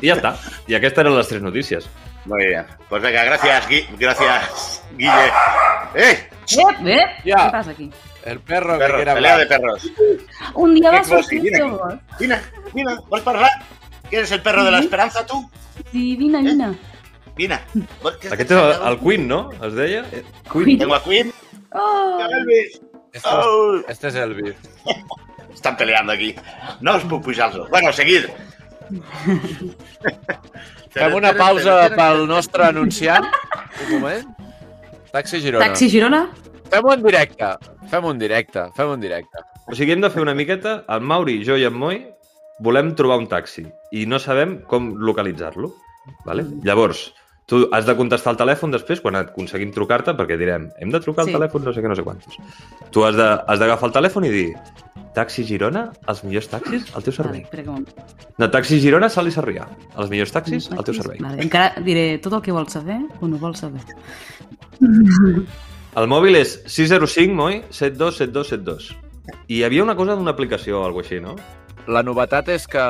i 0.00 0.08
ja 0.08 0.16
està. 0.16 0.34
I 0.66 0.74
aquestes 0.74 0.98
eren 1.04 1.16
les 1.16 1.28
tres 1.28 1.42
notícies. 1.42 1.86
Muy 2.26 2.46
bien. 2.46 2.66
Pues 2.88 3.02
venga, 3.02 3.22
gracias, 3.24 3.68
Gui- 3.68 3.86
gracias, 3.98 4.82
Guille. 4.96 5.30
¡Eh! 5.94 6.28
Eh? 6.86 7.06
Ja. 7.24 7.46
Què 7.48 7.52
passa 7.52 7.70
aquí? 7.70 7.90
El 8.24 8.40
perro, 8.40 8.78
Perros, 8.78 8.98
que 8.98 9.04
quiere 9.04 9.14
pelea 9.14 9.36
de 9.36 9.42
hablar. 9.44 9.60
perros. 9.60 9.90
Un 10.54 10.74
dia 10.74 10.90
va 10.90 11.02
Què 11.02 11.08
vols 11.08 11.26
sortir 11.26 11.54
el 11.54 11.72
Vine. 12.18 12.40
Vine, 12.72 12.96
¿vols 13.08 13.22
parlar? 13.22 13.50
¿Quieres 14.08 14.32
el 14.32 14.40
perro 14.42 14.64
de 14.64 14.70
la 14.70 14.78
esperanza, 14.80 15.24
tú? 15.26 15.48
Sí, 15.92 16.16
vine, 16.16 16.40
vine. 16.42 16.74
Vine. 17.36 17.58
¿Vols 18.02 18.16
que- 18.22 18.28
Aquest 18.34 18.50
és 18.50 18.58
el, 18.60 18.72
el 18.92 18.98
Queen, 19.00 19.26
no? 19.28 19.40
Es 19.62 19.74
deia? 19.74 20.04
Queen. 20.52 20.78
Tengo 20.78 20.94
a 20.94 21.02
Queen. 21.02 21.32
Oh! 21.72 22.20
Elvis. 22.30 22.80
Este, 23.12 23.28
es, 23.28 23.34
Oh, 23.34 23.80
este 23.88 24.08
es 24.08 24.14
Elvis. 24.14 24.54
están 25.54 25.76
peleando 25.76 26.12
aquí. 26.12 26.34
No 26.80 26.94
os 26.96 27.04
puc 27.04 27.24
pujar-lo. 27.24 27.68
Bueno, 27.68 27.92
seguid. 27.92 28.26
Fem 30.94 31.14
una 31.18 31.32
pausa 31.34 31.88
pel 31.94 32.26
nostre 32.30 32.64
anunciant. 32.68 33.26
Un 33.86 34.00
moment. 34.00 34.28
Taxi 35.12 35.40
Girona. 35.42 35.66
Taxi 35.66 35.88
Girona? 35.90 36.20
Fem-ho 36.70 36.92
en 36.94 37.02
directe. 37.02 37.48
Fem-ho 37.90 38.10
en 38.14 38.18
directe. 38.18 38.66
Fem-ho 38.76 38.94
en 38.94 39.00
directe. 39.02 39.42
O 39.66 39.74
sigui, 39.74 39.94
hem 39.96 40.02
de 40.04 40.10
fer 40.12 40.22
una 40.22 40.34
miqueta... 40.38 40.84
El 40.92 41.00
Mauri, 41.06 41.38
jo 41.46 41.56
i 41.58 41.64
en 41.66 41.74
Moi 41.78 42.00
volem 42.62 42.92
trobar 42.94 43.16
un 43.18 43.26
taxi 43.30 43.64
i 43.96 44.04
no 44.06 44.18
sabem 44.22 44.60
com 44.70 44.92
localitzar-lo. 44.94 45.72
Vale? 46.26 46.44
Llavors, 46.66 47.08
tu 47.46 47.68
has 47.72 47.84
de 47.84 47.94
contestar 47.96 48.32
el 48.32 48.38
telèfon 48.40 48.70
després 48.72 49.00
quan 49.04 49.16
aconseguim 49.16 49.70
trucar-te 49.72 50.14
perquè 50.16 50.38
direm 50.40 50.70
hem 50.80 50.90
de 50.90 51.00
trucar 51.00 51.22
al 51.26 51.28
Sí. 51.28 51.34
telèfon 51.36 51.64
no 51.64 51.72
sé 51.74 51.82
què, 51.82 51.88
no 51.88 51.96
sé 51.96 52.02
quantos. 52.02 52.36
Tu 52.90 53.04
has 53.04 53.14
de- 53.16 53.40
has 53.46 53.58
d'agafar 53.58 53.88
el 53.90 53.92
telèfon 53.94 54.24
i 54.24 54.30
dir 54.30 54.54
Taxi 55.14 55.44
Girona, 55.46 55.92
els 56.08 56.24
millors 56.24 56.48
taxis 56.48 56.88
al 56.96 57.02
teu 57.04 57.12
Vale, 57.12 57.16
servei. 57.22 57.42
que 57.50 57.68
un... 57.70 57.86
No, 58.38 58.50
Taxi 58.50 58.80
Girona, 58.80 59.08
Sal 59.08 59.28
i 59.28 59.30
Sarrià. 59.30 59.68
Els 59.96 60.10
millors 60.10 60.32
taxis 60.32 60.70
al 60.72 60.82
teu 60.82 60.94
servei. 60.94 61.20
Vale, 61.20 61.40
encara 61.42 61.80
diré 61.84 62.18
tot 62.18 62.32
el 62.32 62.42
que 62.42 62.50
vols 62.50 62.72
saber 62.72 62.98
o 63.20 63.28
no 63.28 63.36
vols 63.38 63.60
saber. 63.60 63.80
El 65.94 66.08
mòbil 66.10 66.34
és 66.40 66.56
605, 66.66 67.32
Moi, 67.34 67.60
727272. 67.70 68.90
I 69.48 69.60
hi 69.60 69.62
havia 69.64 69.84
una 69.84 69.94
cosa 69.94 70.16
d'una 70.16 70.32
aplicació 70.34 70.80
o 70.80 70.84
alguna 70.84 71.04
així, 71.06 71.20
no? 71.22 71.36
La 71.86 72.02
novetat 72.02 72.48
és 72.48 72.66
que 72.66 72.82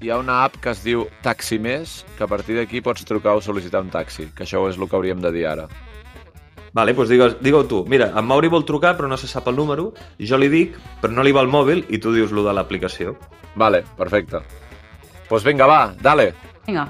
hi 0.00 0.10
ha 0.10 0.18
una 0.18 0.42
app 0.44 0.56
que 0.60 0.70
es 0.70 0.82
diu 0.84 1.06
Taxi 1.24 1.58
Més, 1.62 2.02
que 2.16 2.24
a 2.24 2.28
partir 2.30 2.56
d'aquí 2.58 2.82
pots 2.84 3.04
trucar 3.08 3.36
o 3.36 3.42
sol·licitar 3.44 3.80
un 3.84 3.90
taxi, 3.90 4.28
que 4.36 4.44
això 4.44 4.62
és 4.68 4.76
el 4.76 4.88
que 4.88 4.96
hauríem 4.96 5.22
de 5.24 5.32
dir 5.32 5.46
ara. 5.48 5.66
Vale, 6.76 6.92
doncs 6.92 7.08
digues, 7.08 7.38
digue 7.40 7.62
tu. 7.70 7.84
Mira, 7.88 8.10
en 8.12 8.26
Mauri 8.28 8.50
vol 8.52 8.66
trucar 8.68 8.96
però 8.98 9.08
no 9.08 9.16
se 9.16 9.28
sap 9.30 9.48
el 9.48 9.56
número, 9.56 9.92
jo 10.20 10.36
li 10.36 10.50
dic, 10.52 10.76
però 11.00 11.14
no 11.16 11.24
li 11.24 11.32
va 11.32 11.40
el 11.40 11.48
mòbil 11.48 11.86
i 11.88 11.98
tu 11.98 12.12
dius 12.12 12.34
lo 12.36 12.44
de 12.44 12.52
l'aplicació. 12.52 13.16
Vale, 13.56 13.82
perfecte. 13.96 14.42
Doncs 14.42 15.28
pues 15.30 15.44
vinga, 15.44 15.66
va, 15.66 15.94
dale. 16.02 16.34
Vinga. 16.66 16.86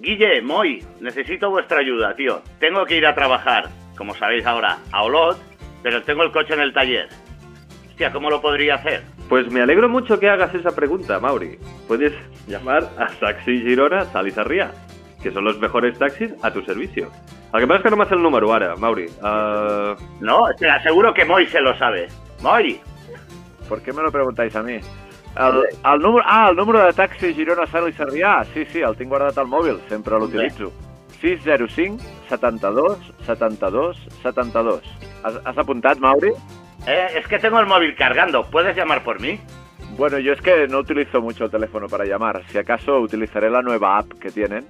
Guille, 0.00 0.40
Moy, 0.40 0.82
necesito 1.00 1.50
vuestra 1.50 1.80
ayuda, 1.80 2.14
tío. 2.16 2.40
Tengo 2.58 2.86
que 2.86 2.96
ir 2.96 3.04
a 3.04 3.14
trabajar, 3.14 3.68
como 3.96 4.14
sabéis 4.14 4.46
ahora, 4.46 4.78
a 4.90 5.02
Olot, 5.04 5.36
pero 5.82 6.02
tengo 6.02 6.22
el 6.22 6.32
coche 6.32 6.54
en 6.54 6.60
el 6.60 6.72
taller. 6.72 7.27
Hostia, 7.98 8.12
¿cómo 8.12 8.30
lo 8.30 8.40
podría 8.40 8.76
hacer? 8.76 9.02
Pues 9.28 9.50
me 9.50 9.60
alegro 9.60 9.88
mucho 9.88 10.20
que 10.20 10.30
hagas 10.30 10.54
esa 10.54 10.70
pregunta, 10.70 11.18
Mauri. 11.18 11.58
Puedes 11.88 12.12
llamar 12.46 12.88
a 12.96 13.08
Taxi 13.18 13.60
Girona, 13.60 14.04
Sal 14.04 14.28
y 14.28 14.30
Sarrià, 14.30 14.70
que 15.20 15.32
son 15.32 15.42
los 15.42 15.58
mejores 15.58 15.98
taxis 15.98 16.32
a 16.42 16.52
tu 16.52 16.62
servicio. 16.62 17.10
El 17.52 17.60
que 17.60 17.66
pasa 17.66 17.78
es 17.78 17.82
que 17.82 17.90
no 17.90 17.96
me 17.96 18.04
hace 18.04 18.14
el 18.14 18.22
número 18.22 18.52
ahora, 18.52 18.76
Mauri. 18.76 19.06
Uh... 19.20 20.00
No, 20.20 20.46
te 20.56 20.70
aseguro 20.70 21.12
que 21.12 21.24
Moy 21.24 21.48
se 21.48 21.60
lo 21.60 21.76
sabe. 21.76 22.06
Moy, 22.40 22.80
¿Por 23.68 23.82
qué 23.82 23.92
me 23.92 24.02
lo 24.02 24.12
preguntáis 24.12 24.54
a 24.54 24.62
mi? 24.62 24.74
El, 24.74 25.64
el 25.84 26.00
número, 26.00 26.24
ah, 26.24 26.50
el 26.50 26.56
número 26.56 26.86
de 26.86 26.92
taxi 26.92 27.34
Girona, 27.34 27.66
Sal 27.66 27.88
i 27.88 27.92
Sarrià. 27.94 28.44
Sí, 28.54 28.64
sí, 28.66 28.78
el 28.78 28.94
tinc 28.94 29.10
guardat 29.10 29.42
al 29.42 29.50
mòbil, 29.50 29.82
sempre 29.88 30.22
l'utilitzo. 30.22 30.70
605 31.20 31.98
72 32.28 33.10
72 33.26 33.98
72. 34.22 34.86
Has, 35.24 35.42
has 35.42 35.58
apuntat, 35.58 35.98
Mauri? 35.98 36.30
Eh, 36.88 37.18
es 37.18 37.26
que 37.26 37.38
tengo 37.38 37.60
el 37.60 37.66
móvil 37.66 37.94
cargando. 37.96 38.48
¿Puedes 38.50 38.76
llamar 38.76 39.02
por 39.04 39.20
mí? 39.20 39.40
Bueno, 39.96 40.18
yo 40.18 40.32
es 40.32 40.40
que 40.40 40.68
no 40.68 40.78
utilizo 40.78 41.20
mucho 41.20 41.44
el 41.46 41.50
teléfono 41.50 41.88
para 41.88 42.04
llamar. 42.04 42.42
Si 42.50 42.58
acaso 42.58 42.98
utilizaré 43.00 43.50
la 43.50 43.62
nueva 43.62 43.98
app 43.98 44.12
que 44.20 44.30
tienen. 44.30 44.66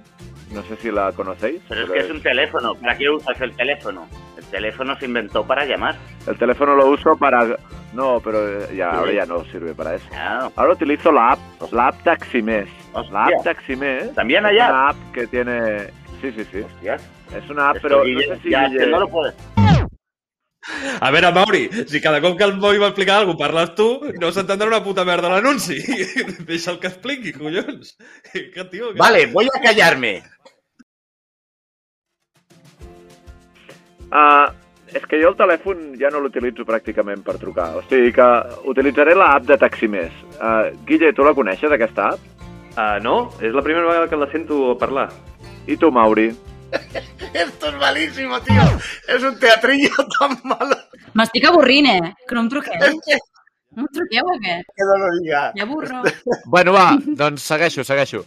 No 0.51 0.63
sé 0.63 0.75
si 0.77 0.89
la 0.91 1.11
conocéis. 1.11 1.61
Pero 1.69 1.81
es 1.83 1.91
que 1.91 1.99
es 1.99 2.09
un 2.09 2.21
teléfono. 2.23 2.73
¿Para 2.73 2.97
qué 2.97 3.07
usas 3.09 3.39
el 3.39 3.55
teléfono? 3.55 4.07
El 4.35 4.43
teléfono 4.45 4.97
se 4.97 5.05
inventó 5.05 5.45
para 5.45 5.63
llamar. 5.65 5.95
El 6.25 6.37
teléfono 6.37 6.73
lo 6.73 6.87
uso 6.87 7.15
para... 7.17 7.45
No, 7.93 8.19
pero 8.23 8.61
eh, 8.63 8.75
ya, 8.75 8.89
ahora 8.91 9.11
ya 9.11 9.25
no 9.27 9.43
sirve 9.45 9.75
para 9.75 9.93
eso. 9.95 10.07
Ah, 10.11 10.49
Ahora 10.55 10.73
utilizo 10.73 11.11
la 11.11 11.33
app, 11.33 11.39
la 11.71 11.87
app 11.89 12.01
Taximes. 12.03 12.67
Hostia. 12.93 13.13
La 13.13 13.25
app 13.25 13.43
Taximes 13.43 14.13
¿También 14.15 14.43
es 14.45 14.51
allá? 14.51 14.69
una 14.69 14.89
app 14.89 14.95
que 15.13 15.27
tiene... 15.27 15.77
Sí, 16.21 16.31
sí, 16.31 16.43
sí. 16.51 16.61
hostias. 16.61 17.07
Es 17.35 17.47
una 17.51 17.69
app, 17.69 17.75
Esto, 17.75 17.87
pero 17.87 18.03
no 18.03 18.19
sé 18.19 18.39
si 18.41 18.49
ya, 18.49 18.65
es 18.65 18.71
Guille- 18.71 18.79
que 18.79 18.87
no 18.87 18.99
lo 19.01 19.07
puedes. 19.07 19.35
A 20.99 21.11
veure, 21.11 21.31
Mauri, 21.35 21.63
si 21.87 22.01
cada 22.01 22.21
cop 22.21 22.37
que 22.37 22.47
el 22.47 22.55
Moi 22.59 22.79
va 22.81 22.91
explicar 22.91 23.19
alguna 23.19 23.37
cosa 23.37 23.47
parles 23.47 23.75
tu, 23.75 23.89
no 24.19 24.31
s'entendrà 24.31 24.67
una 24.67 24.83
puta 24.83 25.05
merda 25.07 25.31
l'anunci. 25.31 25.79
Deixa 26.49 26.71
el 26.73 26.79
que 26.79 26.91
expliqui, 26.91 27.33
collons. 27.35 27.95
Que 28.33 28.65
tio... 28.71 28.93
Que... 28.93 28.99
Vale, 28.99 29.25
voy 29.33 29.47
a 29.51 29.61
callarme. 29.63 30.13
Ah, 34.11 34.51
és 34.89 35.05
que 35.05 35.19
jo 35.21 35.29
el 35.29 35.37
telèfon 35.37 35.93
ja 36.01 36.09
no 36.13 36.21
l'utilitzo 36.23 36.65
pràcticament 36.65 37.21
per 37.25 37.37
trucar. 37.41 37.69
O 37.77 37.83
sigui 37.85 38.11
que 38.15 38.27
utilitzaré 38.71 39.15
la 39.17 39.33
app 39.35 39.45
de 39.49 39.57
Taximés. 39.61 40.13
Uh, 40.39 40.71
Guille, 40.87 41.13
tu 41.13 41.25
la 41.25 41.35
coneixes, 41.37 41.71
aquesta 41.71 42.13
app? 42.13 42.45
Uh, 42.73 42.97
no, 43.03 43.17
és 43.43 43.53
la 43.53 43.65
primera 43.65 43.87
vegada 43.87 44.09
que 44.09 44.19
la 44.19 44.29
sento 44.31 44.77
parlar. 44.81 45.09
I 45.69 45.77
tu, 45.77 45.91
Mauri? 45.93 46.31
Esto 47.33 47.69
es 47.69 47.75
malísimo, 47.75 48.39
tío. 48.41 48.61
Es 49.07 49.23
un 49.23 49.37
teatrillo 49.39 49.91
tan 50.19 50.37
malo 50.43 50.75
M'estic 51.13 51.45
avorrint, 51.45 51.87
eh? 51.87 52.13
Que 52.27 52.35
no 52.35 52.41
em 52.41 52.49
truqueu. 52.49 52.73
es 52.81 52.95
que, 53.05 53.17
No 53.75 53.83
em 53.83 53.87
truqueu 53.93 54.25
o 54.25 54.37
què? 54.41 54.55
que 54.75 54.83
no 54.85 54.97
lo 54.97 55.09
diga. 55.19 55.51
Ja 55.55 55.63
avorro. 55.63 56.01
Bueno, 56.45 56.73
va, 56.73 56.97
doncs 57.05 57.41
segueixo, 57.43 57.83
segueixo. 57.83 58.25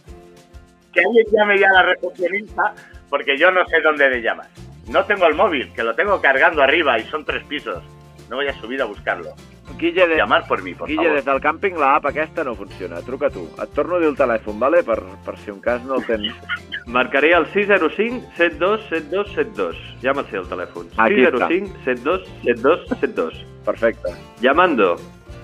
Que 0.93 1.01
alguien 1.01 1.25
llame 1.31 1.59
ya 1.59 1.69
a 1.69 1.73
la 1.73 1.83
recepcionista 1.83 2.73
porque 3.09 3.37
yo 3.37 3.51
no 3.51 3.65
sé 3.67 3.81
dónde 3.81 4.09
le 4.09 4.21
llamas. 4.21 4.47
No 4.87 5.05
tengo 5.05 5.25
el 5.27 5.35
móvil, 5.35 5.71
que 5.73 5.83
lo 5.83 5.95
tengo 5.95 6.19
cargando 6.21 6.61
arriba 6.61 6.99
y 6.99 7.03
son 7.09 7.23
tres 7.25 7.43
pisos. 7.45 7.83
No 8.29 8.35
voy 8.37 8.47
a 8.47 8.59
subir 8.59 8.81
a 8.81 8.85
buscarlo. 8.85 9.33
Guille, 9.77 10.07
de... 10.07 10.15
Llamar 10.17 10.47
por 10.47 10.61
mí, 10.61 10.73
por 10.73 10.87
Guille, 10.87 11.01
favor. 11.03 11.15
des 11.15 11.25
del 11.25 11.39
càmping 11.41 11.77
la 11.79 11.95
app 11.95 12.05
aquesta 12.05 12.43
no 12.43 12.53
funciona. 12.55 13.01
Truca 13.01 13.29
tu. 13.29 13.45
Et 13.61 13.73
torno 13.73 13.95
a 13.95 13.99
dir 13.99 14.07
el 14.11 14.15
telèfon, 14.19 14.59
vale? 14.59 14.83
Per, 14.83 14.99
per 15.25 15.37
si 15.39 15.51
un 15.51 15.59
cas 15.63 15.83
no 15.87 15.95
el 15.97 16.05
tens. 16.05 16.35
Marcaré 16.85 17.31
el 17.33 17.47
605 17.53 18.21
72 18.37 18.87
72 18.89 19.33
72. 19.33 19.81
Ja 20.03 20.13
me'l 20.13 20.27
sé 20.29 20.37
el 20.41 20.47
telèfon. 20.51 20.91
Aquí 20.97 21.23
està. 21.25 21.47
605 21.47 21.83
72 21.85 22.29
72 22.43 22.87
72. 22.99 23.43
Perfecte. 23.65 24.15
Llamando. 24.43 24.95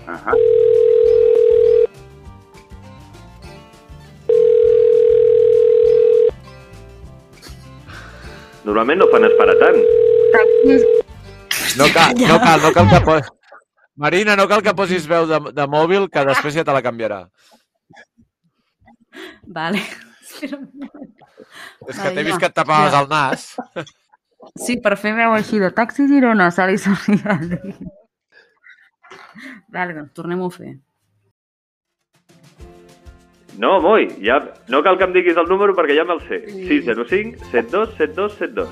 Ajá. 0.08 0.34
Normalment 8.66 9.00
no 9.02 9.08
fan 9.14 9.26
esperar 9.30 9.56
tant. 9.62 9.80
No 11.80 11.88
cal, 11.96 12.16
no 12.28 12.40
cal, 12.46 12.62
no 12.66 12.72
cal 12.76 12.90
que. 12.92 13.39
Marina, 14.00 14.36
no 14.40 14.48
cal 14.48 14.62
que 14.64 14.74
posis 14.78 15.08
veu 15.12 15.26
de, 15.28 15.40
de 15.56 15.66
mòbil, 15.68 16.08
que 16.12 16.24
després 16.30 16.56
ja 16.56 16.64
te 16.68 16.72
la 16.76 16.82
canviarà. 16.86 17.22
Vale. 19.60 19.82
És 20.40 21.98
que 22.00 22.12
t'he 22.16 22.24
vist 22.24 22.40
que 22.40 22.48
et 22.48 22.56
tapaves 22.56 22.94
Ja. 22.94 23.02
el 23.04 23.10
nas. 23.12 23.48
Sí, 24.64 24.78
per 24.80 24.96
fer 24.98 25.12
veu 25.18 25.34
així 25.36 25.60
de 25.60 25.72
taxi 25.76 26.06
Girona, 26.08 26.48
Sali 26.56 26.78
Sarrià. 26.80 27.36
Vale, 29.74 29.94
doncs 29.98 30.14
tornem-ho 30.16 30.48
a 30.48 30.54
fer. 30.56 30.72
No, 33.60 33.74
Moi, 33.84 34.06
ja... 34.24 34.38
no 34.72 34.80
cal 34.86 34.96
que 34.98 35.04
em 35.10 35.14
diguis 35.18 35.36
el 35.42 35.50
número 35.52 35.76
perquè 35.76 35.98
ja 35.98 36.06
me'l 36.08 36.22
sé. 36.30 36.40
605 36.70 37.52
72 37.52 37.98
72 38.00 38.40
72. 38.40 38.72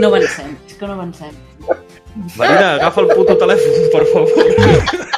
No 0.00 0.08
avancem, 0.08 0.56
és 0.66 0.76
que 0.78 0.86
no 0.86 0.94
avancem. 0.96 1.34
Marina, 2.38 2.74
agafa 2.74 3.02
el 3.04 3.08
puto 3.12 3.36
telèfon, 3.38 3.86
per 3.92 4.04
favor. 4.12 5.08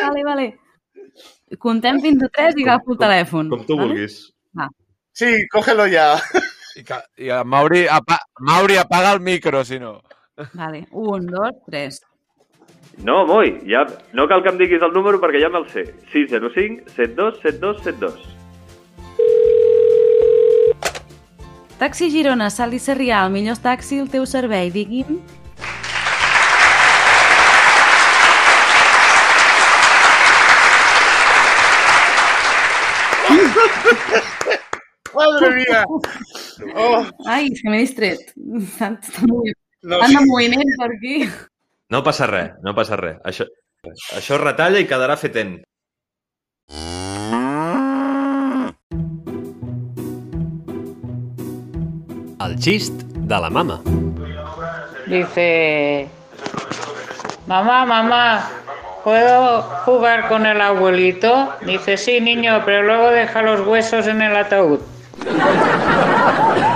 Vale, 0.00 0.24
vale. 0.24 0.46
Contem 1.58 2.00
fins 2.00 2.22
a 2.24 2.30
tres 2.32 2.56
i 2.56 2.64
agafo 2.64 2.94
el 2.94 3.00
telèfon. 3.00 3.50
Com 3.52 3.66
tu 3.68 3.76
vale? 3.76 3.90
vulguis. 3.92 4.20
Sí, 5.12 5.32
cógelo 5.52 5.86
ya. 5.90 6.14
I, 6.78 6.84
que, 6.86 7.00
i 7.18 7.30
a 7.34 7.42
Mauri, 7.44 7.84
apa, 7.90 8.20
Mauri, 8.46 8.78
apaga 8.80 9.12
el 9.12 9.20
micro, 9.20 9.64
si 9.64 9.78
no. 9.78 10.00
Vale, 10.54 10.86
un, 10.92 11.26
dos, 11.26 11.52
tres. 11.66 12.00
No, 13.04 13.26
Moi, 13.26 13.60
ja... 13.68 13.84
no 14.12 14.26
cal 14.28 14.42
que 14.42 14.52
em 14.52 14.58
diguis 14.60 14.82
el 14.82 14.92
número 14.92 15.20
perquè 15.20 15.40
ja 15.42 15.50
me'l 15.52 15.68
sé. 15.72 15.86
605 16.12 16.88
72 16.96 17.40
72 17.42 17.82
72. 17.84 18.39
Taxi 21.80 22.08
Girona, 22.12 22.48
Sali 22.54 22.78
Sarrià, 22.86 23.20
el 23.26 23.32
millor 23.36 23.60
taxi 23.66 24.00
al 24.04 24.10
teu 24.14 24.26
servei, 24.34 24.72
digui'm. 24.74 25.20
Madre 35.14 35.54
mía. 35.54 35.84
Oh, 36.76 37.04
Ai, 37.26 37.48
és 37.50 37.62
que 37.62 37.70
m'he 37.72 37.80
distret. 37.82 38.20
Tant, 38.78 38.98
no 39.24 39.98
tant 40.02 40.14
de 40.16 40.22
moviment 40.28 40.74
per 40.80 40.90
aquí. 40.92 41.16
No 41.90 42.02
passa 42.06 42.28
res, 42.30 42.52
no 42.66 42.74
passa 42.76 42.98
res. 43.00 43.18
Això, 43.26 43.46
això 44.18 44.38
retalla 44.42 44.82
i 44.82 44.88
quedarà 44.90 45.16
fetent. 45.20 45.56
El 52.40 52.56
xist 52.58 53.02
de 53.02 53.38
la 53.38 53.50
mama. 53.50 53.80
Dice, 55.06 56.08
mamá, 57.46 57.84
mamá, 57.84 58.48
¿puedo 59.04 59.62
jugar 59.84 60.28
con 60.28 60.46
el 60.46 60.60
abuelito? 60.60 61.52
Dice, 61.66 61.98
sí, 61.98 62.20
niño, 62.20 62.62
pero 62.64 62.82
luego 62.82 63.10
deja 63.10 63.42
los 63.42 63.66
huesos 63.66 64.06
en 64.06 64.22
el 64.22 64.34
ataúd. 64.36 64.80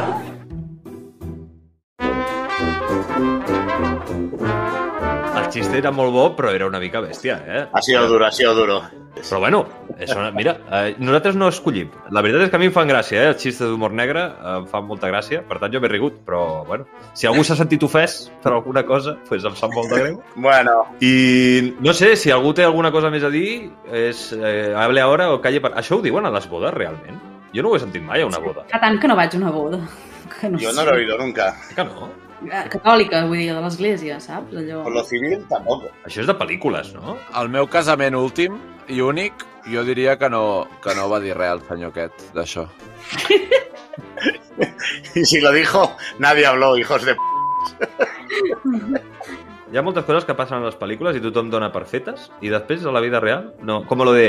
El 5.54 5.60
xist 5.62 5.74
era 5.78 5.92
molt 5.94 6.10
bo, 6.10 6.22
però 6.34 6.50
era 6.50 6.66
una 6.66 6.80
mica 6.82 6.98
bèstia, 6.98 7.36
eh? 7.46 7.60
Ha 7.70 7.80
sido 7.82 8.08
duro, 8.10 8.26
ha 8.26 8.32
sido 8.32 8.54
duro. 8.56 8.80
Però 9.14 9.38
bueno, 9.38 9.60
això, 9.94 10.24
mira, 10.34 10.56
eh, 10.66 10.96
nosaltres 10.98 11.36
no 11.38 11.46
escollim. 11.52 11.92
La 12.10 12.24
veritat 12.26 12.42
és 12.42 12.50
que 12.50 12.58
a 12.58 12.58
mi 12.58 12.66
em 12.66 12.72
fan 12.74 12.88
gràcia, 12.90 13.20
eh? 13.22 13.28
Els 13.30 13.44
xistes 13.44 13.70
d'humor 13.70 13.94
negre 13.94 14.24
eh, 14.32 14.54
em 14.56 14.66
fan 14.66 14.88
molta 14.88 15.06
gràcia, 15.12 15.44
per 15.46 15.60
tant 15.62 15.70
jo 15.70 15.78
m'he 15.78 15.90
rigut, 15.92 16.16
però 16.26 16.64
bueno, 16.66 16.88
si 17.14 17.28
algú 17.30 17.44
s'ha 17.46 17.54
sentit 17.60 17.86
ofès 17.86 18.16
per 18.42 18.50
alguna 18.56 18.82
cosa, 18.88 19.14
doncs 19.14 19.30
pues 19.30 19.46
em 19.46 19.54
sap 19.60 19.76
molt 19.78 19.94
de 19.94 20.00
greu. 20.02 20.18
Bueno, 20.48 20.74
I 20.98 21.76
no 21.78 21.94
sé, 21.94 22.16
si 22.18 22.34
algú 22.34 22.50
té 22.58 22.66
alguna 22.66 22.90
cosa 22.90 23.12
més 23.14 23.22
a 23.22 23.30
dir, 23.30 23.70
és 23.94 24.26
eh, 24.34 24.74
hable 24.74 25.06
ara 25.06 25.30
o 25.36 25.38
calle... 25.44 25.62
Per... 25.62 25.70
Això 25.78 26.00
ho 26.00 26.02
diuen 26.02 26.26
a 26.26 26.34
les 26.34 26.50
bodes, 26.50 26.74
realment? 26.74 27.22
Jo 27.54 27.62
no 27.62 27.70
ho 27.70 27.78
he 27.78 27.84
sentit 27.84 28.02
mai 28.02 28.26
a 28.26 28.26
una 28.26 28.42
boda. 28.42 28.66
Fa 28.74 28.82
tant 28.82 28.98
que 28.98 29.06
no 29.06 29.14
vaig 29.14 29.38
a 29.38 29.38
una 29.38 29.54
boda. 29.54 29.78
Que 30.34 30.48
no 30.50 30.58
yo 30.58 30.72
sé. 30.72 30.76
no 30.76 30.84
lo 30.84 30.96
he 30.96 31.04
oído 31.04 31.16
nunca. 31.16 31.54
Que 31.76 31.84
no? 31.84 32.08
Eh, 32.50 32.62
Catòlica, 32.72 33.24
vull 33.28 33.40
dir, 33.40 33.50
de 33.54 33.62
l'església, 33.64 34.20
saps? 34.20 34.54
Allò... 34.60 34.82
Por 34.84 34.94
lo 34.98 35.04
civil 35.08 35.44
tampoco. 35.50 35.90
Això 36.04 36.22
és 36.24 36.30
de 36.30 36.36
pel·lícules, 36.38 36.92
no? 36.96 37.16
El 37.40 37.50
meu 37.52 37.68
casament 37.70 38.16
últim 38.18 38.58
i 38.88 39.00
únic, 39.00 39.46
jo 39.70 39.84
diria 39.86 40.18
que 40.20 40.28
no, 40.28 40.66
que 40.84 40.94
no 40.98 41.08
va 41.12 41.20
dir 41.24 41.36
res 41.38 41.56
el 41.56 41.64
senyor 41.68 41.94
aquest 41.94 42.30
d'això. 42.36 42.68
Y 45.14 45.24
si 45.24 45.40
lo 45.40 45.52
dijo, 45.52 45.96
nadie 46.18 46.46
habló, 46.46 46.76
hijos 46.76 47.04
de... 47.04 47.14
p***. 47.14 47.20
Hi 49.72 49.76
ha 49.76 49.82
moltes 49.82 50.04
coses 50.04 50.24
que 50.24 50.36
passen 50.38 50.60
a 50.60 50.68
les 50.68 50.76
pel·lícules 50.78 51.16
i 51.18 51.22
tothom 51.22 51.48
dona 51.50 51.72
per 51.74 51.82
fetes 51.90 52.28
i 52.44 52.50
després 52.52 52.84
a 52.86 52.92
la 52.94 53.02
vida 53.02 53.18
real 53.22 53.48
no. 53.66 53.80
Com 53.90 54.04
lo 54.06 54.12
de 54.14 54.28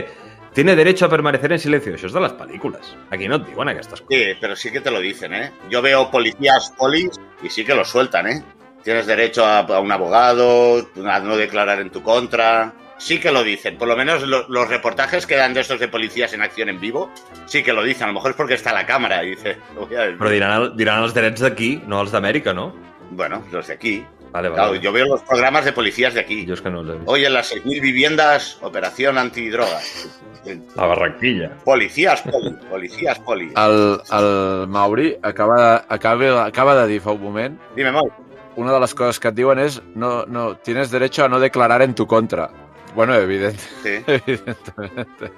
tiene 0.56 0.76
derecho 0.76 1.06
a 1.06 1.10
permanecer 1.10 1.52
en 1.52 1.60
silencio. 1.60 1.94
Això 1.94 2.08
és 2.10 2.14
de 2.16 2.22
les 2.24 2.34
pel·lícules. 2.34 2.94
Aquí 3.12 3.28
no 3.30 3.38
et 3.42 3.46
diuen 3.52 3.70
aquestes 3.70 4.02
coses. 4.02 4.08
Sí, 4.10 4.38
pero 4.42 4.56
sí 4.56 4.72
que 4.72 4.82
te 4.82 4.90
lo 4.90 5.02
dicen, 5.04 5.34
¿eh? 5.36 5.52
Yo 5.70 5.82
veo 5.84 6.10
policías 6.10 6.72
polis 6.78 7.20
y 7.44 7.50
sí 7.50 7.66
que 7.66 7.76
lo 7.76 7.84
sueltan, 7.86 8.28
¿eh? 8.28 8.44
Tienes 8.84 9.06
derecho 9.06 9.46
a, 9.46 9.60
a 9.60 9.80
un 9.80 9.92
abogado, 9.92 10.90
a 11.06 11.20
no 11.20 11.36
declarar 11.38 11.80
en 11.82 11.90
tu 11.92 12.02
contra. 12.02 12.74
Sí 12.98 13.20
que 13.20 13.32
lo 13.32 13.44
dicen. 13.44 13.78
Por 13.78 13.90
lo 13.90 13.98
menos 13.98 14.24
lo- 14.24 14.48
los 14.48 14.70
reportajes 14.70 15.26
que 15.28 15.36
dan 15.36 15.54
de 15.54 15.60
estos 15.62 15.80
de 15.82 15.90
policías 15.90 16.32
en 16.34 16.42
acción 16.42 16.70
en 16.70 16.80
vivo, 16.80 17.12
sí 17.46 17.62
que 17.62 17.74
lo 17.74 17.84
dicen. 17.84 18.04
A 18.06 18.08
lo 18.08 18.14
mejor 18.14 18.32
es 18.32 18.38
porque 18.38 18.54
está 18.54 18.72
la 18.72 18.86
cámara 18.86 19.22
y 19.26 19.32
dice, 19.32 19.58
lo 19.76 19.86
voy 19.88 19.96
a 19.98 20.02
decir. 20.04 20.18
Però 20.18 20.30
diran, 20.32 20.54
el, 20.62 20.70
diran 20.78 21.04
els 21.04 21.14
drets 21.14 21.42
d'aquí, 21.44 21.82
no 21.88 22.00
els 22.02 22.14
d'Amèrica, 22.16 22.54
no? 22.54 22.74
Bueno, 23.12 23.44
los 23.52 23.68
de 23.68 23.74
aquí. 23.74 24.06
Vale, 24.36 24.50
vale. 24.50 24.62
Claro, 24.62 24.76
yo 24.76 24.92
veo 24.92 25.06
los 25.06 25.22
programas 25.22 25.64
de 25.64 25.72
policías 25.72 26.14
de 26.14 26.20
aquí. 26.20 26.46
Que 26.46 26.70
no 26.70 26.84
vist. 26.84 27.04
Hoy 27.06 27.24
en 27.24 27.34
las 27.34 27.56
6.000 27.56 27.82
viviendas, 27.82 28.58
operación 28.62 29.18
antidrogas. 29.18 30.10
La 30.76 30.86
Barranquilla. 30.86 31.52
Policías 31.64 32.22
poli, 32.22 32.52
policías 32.70 33.18
poli. 33.20 33.54
El, 33.56 33.98
el 34.12 34.68
Mauri 34.68 35.16
acaba 35.22 35.56
de, 35.80 35.86
acaba, 35.88 36.46
acaba 36.46 36.76
de 36.76 36.88
dir 36.88 37.02
fa 37.02 37.14
un 37.14 37.24
moment 37.24 37.60
Dime, 37.78 37.94
Mau. 37.94 38.12
una 38.58 38.74
de 38.74 38.80
las 38.80 38.94
cosas 38.94 39.20
que 39.20 39.32
et 39.32 39.36
diuen 39.36 39.60
és 39.60 39.82
no, 39.96 40.26
no, 40.28 40.58
tienes 40.58 40.92
derecho 40.92 41.24
a 41.26 41.30
no 41.30 41.40
declarar 41.40 41.82
en 41.82 41.96
tu 41.96 42.06
contra. 42.06 42.50
Bueno, 42.94 43.16
evident, 43.16 43.58
Sí, 43.84 44.04
evidentemente. 44.08 45.32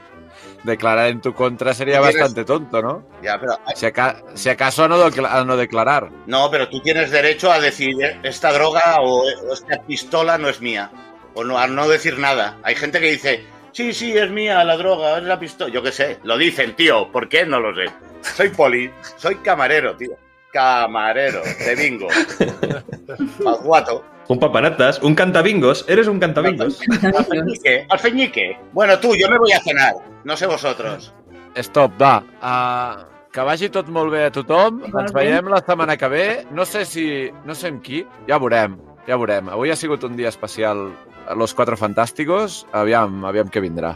Declarar 0.68 1.08
en 1.08 1.22
tu 1.22 1.34
contra 1.34 1.74
sería 1.74 2.02
bastante 2.02 2.44
tonto, 2.44 2.82
¿no? 2.82 3.08
ya, 3.24 3.40
pero 3.40 3.58
Si, 3.74 3.86
aca- 3.86 4.22
si 4.34 4.50
acaso 4.50 4.84
a 4.84 4.88
no, 4.90 4.98
decla- 5.00 5.32
a 5.32 5.46
no 5.46 5.56
declarar. 5.56 6.10
No, 6.26 6.52
pero 6.52 6.68
tú 6.68 6.82
tienes 6.82 7.10
derecho 7.10 7.50
a 7.50 7.62
decir 7.62 7.96
eh, 8.04 8.20
esta 8.24 8.52
droga 8.52 8.98
o, 9.00 9.22
o 9.24 9.54
esta 9.54 9.82
pistola 9.84 10.38
no 10.38 10.50
es 10.50 10.60
mía. 10.60 10.92
O 11.36 11.46
no, 11.46 11.58
a 11.58 11.68
no 11.68 11.88
decir 11.88 12.20
nada. 12.20 12.58
Hay 12.64 12.76
gente 12.76 13.00
que 13.00 13.12
dice, 13.12 13.46
sí, 13.72 13.94
sí, 13.94 14.18
es 14.18 14.30
mía 14.30 14.62
la 14.66 14.76
droga, 14.76 15.18
es 15.20 15.24
la 15.24 15.40
pistola. 15.40 15.72
Yo 15.74 15.82
qué 15.82 15.94
sé, 15.94 16.20
lo 16.24 16.38
dicen, 16.38 16.76
tío. 16.76 17.10
¿Por 17.14 17.30
qué? 17.30 17.46
No 17.46 17.62
lo 17.62 17.74
sé. 17.74 17.90
Soy 18.22 18.50
poli, 18.50 18.92
soy 19.16 19.36
camarero, 19.36 19.96
tío. 19.96 20.18
Camarero, 20.52 21.44
de 21.44 21.76
bingo. 21.76 22.08
Pasguato. 23.44 24.04
Un 24.28 24.40
papanatas, 24.40 25.02
un 25.02 25.16
cantabingos. 25.16 25.86
Eres 25.88 26.08
un 26.08 26.20
cantabingos. 26.20 26.82
Alfeñique, 27.18 27.86
alfeñique. 27.90 28.60
Bueno, 28.74 29.00
tú, 29.00 29.16
yo 29.16 29.30
me 29.30 29.38
voy 29.38 29.54
a 29.54 29.62
cenar. 29.62 29.94
No 30.26 30.36
sé 30.36 30.48
vosotros. 30.48 31.14
Stop, 31.56 31.94
va. 32.02 32.24
Uh, 32.44 33.06
que 33.32 33.42
vagi 33.42 33.70
tot 33.72 33.88
molt 33.88 34.12
bé 34.12 34.26
a 34.28 34.32
tothom. 34.34 34.82
Ens 34.92 35.14
veiem 35.16 35.48
la 35.48 35.62
setmana 35.64 35.96
que 35.98 36.10
ve. 36.12 36.28
No 36.52 36.66
sé 36.68 36.84
si... 36.86 37.32
No 37.48 37.56
sé 37.56 37.72
amb 37.72 37.82
qui. 37.86 38.04
Ja 38.28 38.38
veurem. 38.42 38.76
Ja 39.08 39.16
veurem. 39.16 39.48
Avui 39.54 39.72
ha 39.72 39.80
sigut 39.80 40.04
un 40.04 40.18
dia 40.20 40.30
especial 40.30 40.92
a 41.28 41.36
Los 41.36 41.54
Cuatro 41.56 41.78
Fantásticos. 41.80 42.66
Aviam, 42.76 43.24
aviam 43.30 43.48
què 43.48 43.64
vindrà. 43.64 43.96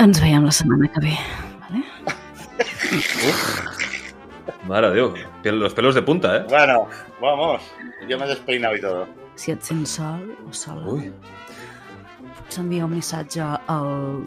Ens 0.00 0.22
veiem 0.24 0.48
la 0.48 0.54
setmana 0.54 0.88
que 0.94 1.04
ve. 1.04 1.16
Vale? 1.68 1.84
Mare 4.66 4.90
de 4.90 4.96
Déu, 4.96 5.14
los 5.56 5.74
pelos 5.74 5.94
de 5.94 6.02
punta, 6.02 6.36
eh? 6.36 6.44
Bueno, 6.48 6.86
vamos. 7.20 7.62
Yo 8.08 8.18
me 8.18 8.24
he 8.24 8.28
despeinado 8.28 8.76
y 8.76 8.80
todo. 8.80 9.06
Si 9.34 9.52
et 9.52 9.62
sents 9.62 9.90
sol 9.90 10.34
o 10.48 10.52
sola, 10.52 10.82
Ui. 10.90 11.12
pots 12.34 12.58
enviar 12.58 12.84
un 12.86 12.96
missatge 12.96 13.40
al... 13.40 14.24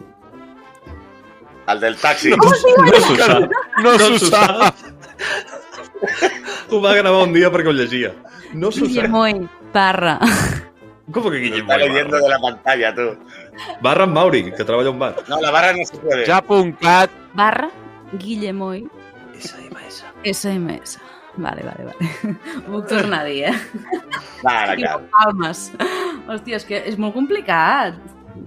Al 1.66 1.80
del 1.80 1.96
taxi. 2.00 2.30
No 2.32 2.48
s'ho 2.48 3.16
sap. 3.16 3.50
No 3.84 3.92
s'ho 3.98 4.18
sap. 4.18 4.74
Ho 6.70 6.80
va 6.80 6.94
gravar 6.96 7.26
un 7.26 7.34
dia 7.36 7.52
perquè 7.52 7.68
ho 7.68 7.76
llegia. 7.76 8.14
No 8.54 8.72
s'ho 8.72 8.86
sap. 8.86 8.94
Guillemoy, 8.94 9.46
barra. 9.74 10.18
Com 11.12 11.28
que 11.28 11.28
Lo 11.28 11.36
Guillem 11.36 11.60
está 11.66 11.76
leyendo 11.76 12.16
de 12.16 12.28
la 12.30 12.38
pantalla, 12.38 12.94
tú. 12.94 13.10
Barra 13.82 14.04
amb 14.04 14.14
Mauri, 14.14 14.44
que 14.50 14.64
treballa 14.64 14.88
a 14.88 14.92
un 14.92 14.98
bar. 14.98 15.16
No, 15.28 15.40
la 15.42 15.50
barra 15.50 15.74
no 15.76 15.84
se 15.84 15.98
puede. 15.98 16.24
Ja.cat. 16.24 17.10
Barra 17.34 17.70
Guillemoy 18.12 18.88
SMS. 19.42 20.02
SMS. 20.24 20.98
Vale, 21.36 21.62
vale, 21.64 21.84
vale. 21.88 22.10
Ho 22.66 22.74
puc 22.78 22.88
tornar 22.90 23.22
a 23.22 23.24
dir, 23.28 23.44
eh? 23.48 23.54
Nada, 24.44 24.74
I 24.76 24.82
claro. 24.82 25.06
palmes. 25.14 25.70
Hòstia, 26.28 26.58
és 26.60 26.66
que 26.68 26.82
és 26.92 26.98
molt 27.00 27.14
complicat. 27.16 27.96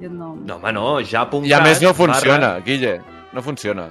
Nom. 0.05 0.39
No, 0.45 0.55
home, 0.57 0.71
no, 0.73 0.85
ja 1.05 1.23
punt 1.29 1.45
I 1.45 1.53
a 1.53 1.59
més 1.61 1.81
no 1.81 1.91
funciona, 1.93 2.55
barra- 2.55 2.63
Guille. 2.65 2.95
no 3.33 3.41
funciona. 3.45 3.87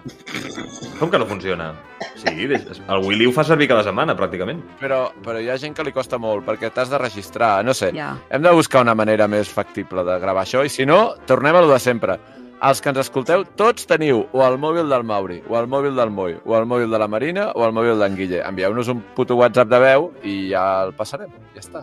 Com 0.99 1.11
que 1.11 1.19
no 1.19 1.27
funciona? 1.27 1.73
Sí, 2.17 2.47
el 2.49 3.03
Willy 3.05 3.27
ho 3.29 3.33
fa 3.35 3.45
servir 3.45 3.69
cada 3.71 3.83
setmana, 3.87 4.15
pràcticament. 4.17 4.61
Però, 4.81 5.11
però 5.25 5.41
hi 5.43 5.49
ha 5.53 5.57
gent 5.61 5.75
que 5.77 5.85
li 5.87 5.93
costa 5.93 6.19
molt, 6.19 6.45
perquè 6.47 6.71
t'has 6.73 6.91
de 6.91 6.99
registrar, 6.99 7.65
no 7.65 7.75
sé. 7.75 7.91
Ja. 7.95 8.13
Hem 8.31 8.43
de 8.43 8.53
buscar 8.57 8.83
una 8.83 8.95
manera 8.95 9.29
més 9.29 9.49
factible 9.53 10.05
de 10.07 10.19
gravar 10.23 10.43
això, 10.47 10.65
i 10.65 10.73
si 10.73 10.87
no, 10.87 11.15
tornem 11.27 11.57
a 11.57 11.63
lo 11.65 11.71
de 11.73 11.79
sempre. 11.83 12.19
Els 12.65 12.81
que 12.81 12.89
ens 12.89 12.99
escolteu, 13.03 13.43
tots 13.61 13.85
teniu 13.85 14.23
o 14.33 14.41
el 14.41 14.55
mòbil 14.57 14.89
del 14.89 15.03
Mauri, 15.05 15.43
o 15.53 15.57
el 15.59 15.67
mòbil 15.69 15.99
del 15.99 16.09
Moi, 16.15 16.39
o 16.49 16.55
el 16.57 16.65
mòbil 16.65 16.95
de 16.95 17.01
la 17.03 17.09
Marina, 17.13 17.51
o 17.53 17.65
el 17.67 17.75
mòbil 17.77 18.01
d'en 18.01 18.15
Guille. 18.17 18.39
Envieu-nos 18.41 18.89
un 18.89 19.03
puto 19.17 19.37
WhatsApp 19.37 19.69
de 19.69 19.81
veu 19.83 20.07
i 20.25 20.37
ja 20.55 20.63
el 20.87 20.95
passarem. 20.97 21.35
Ja 21.53 21.61
està. 21.61 21.83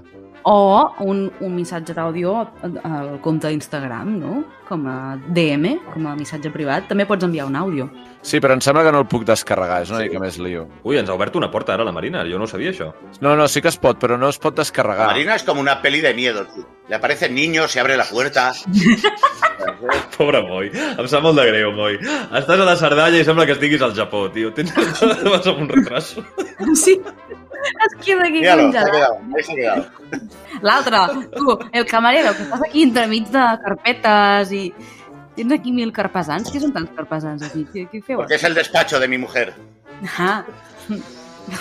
O 0.49 0.55
un, 1.05 1.27
un 1.37 1.53
missatge 1.53 1.93
d'àudio 1.93 2.33
al 2.65 3.11
compte 3.21 3.51
d'Instagram, 3.51 4.15
no? 4.23 4.39
Com 4.71 4.87
a 4.89 4.97
DM, 5.27 5.75
com 5.93 6.09
a 6.09 6.15
missatge 6.17 6.49
privat. 6.49 6.89
També 6.89 7.05
pots 7.05 7.29
enviar 7.29 7.45
un 7.51 7.59
àudio. 7.61 7.85
Sí, 8.21 8.39
però 8.39 8.53
em 8.53 8.61
sembla 8.61 8.83
que 8.85 8.91
no 8.93 8.99
el 9.01 9.07
puc 9.09 9.23
descarregar, 9.25 9.81
és 9.81 9.89
una 9.89 9.99
Sí. 9.99 10.09
mica 10.09 10.19
més 10.21 10.37
lío. 10.37 10.67
Ui, 10.83 10.97
ens 10.97 11.09
ha 11.09 11.13
obert 11.15 11.35
una 11.35 11.49
porta 11.49 11.73
ara 11.73 11.83
la 11.83 11.91
Marina, 11.91 12.21
jo 12.29 12.37
no 12.37 12.43
ho 12.45 12.47
sabia, 12.47 12.69
això. 12.69 12.91
No, 13.19 13.35
no, 13.35 13.47
sí 13.47 13.61
que 13.61 13.69
es 13.69 13.77
pot, 13.77 13.97
però 13.99 14.17
no 14.19 14.29
es 14.29 14.37
pot 14.37 14.53
La 14.55 14.61
descarregar. 14.61 15.07
Marina 15.07 15.35
es 15.35 15.43
como 15.43 15.59
una 15.61 15.81
peli 15.81 16.01
de 16.01 16.13
miedo. 16.13 16.45
tío. 16.45 16.67
Le 16.87 16.95
aparecen 16.95 17.33
niños, 17.33 17.71
se 17.71 17.79
abre 17.79 17.97
la 17.97 18.03
puerta. 18.05 18.53
Pobre 20.17 20.41
Moi. 20.43 20.69
Em 20.73 21.07
sap 21.09 21.23
molt 21.23 21.37
de 21.39 21.45
greu, 21.47 21.71
Moi. 21.73 21.97
Estàs 22.37 22.59
a 22.59 22.65
la 22.67 22.75
Cerdanya 22.77 23.17
i 23.21 23.25
sembla 23.25 23.45
que 23.47 23.53
estiguis 23.57 23.81
al 23.81 23.93
Japó, 23.95 24.29
tio. 24.31 24.51
Tens... 24.53 24.73
Vas 25.31 25.47
amb 25.47 25.61
un 25.65 25.69
retraso. 25.69 26.23
Sí. 26.75 26.99
Es 27.61 27.93
queda 28.05 28.25
aquí 28.27 28.41
congelat. 28.43 29.91
L'altre, 30.65 31.01
tu, 31.35 31.57
el 31.71 31.85
camarero, 31.85 32.33
que 32.37 32.43
estàs 32.47 32.63
aquí 32.67 32.83
entremig 32.89 33.29
de 33.33 33.45
carpetes 33.65 34.51
i... 34.57 34.65
Tens 35.35 35.53
aquí 35.55 35.71
mil 35.71 35.91
carpesans? 35.95 36.49
Què 36.51 36.59
són 36.59 36.73
tants 36.75 36.91
carpesans 36.95 37.43
aquí? 37.47 37.63
Què, 37.73 37.85
què 37.91 38.01
feu? 38.03 38.17
Porque 38.19 38.35
es 38.35 38.43
el 38.43 38.53
despacho 38.57 38.99
de 38.99 39.07
mi 39.07 39.17
mujer. 39.17 39.53
Ah. 40.17 40.43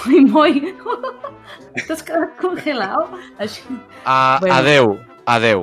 Moi, 0.05 0.21
moi. 0.29 0.75
T'has 1.87 2.03
quedat 2.05 2.35
congelat? 2.39 3.15
Així... 3.41 3.63
A, 4.05 4.37
Bueno. 4.43 4.55
Adeu, 4.59 4.91
adeu. 5.27 5.63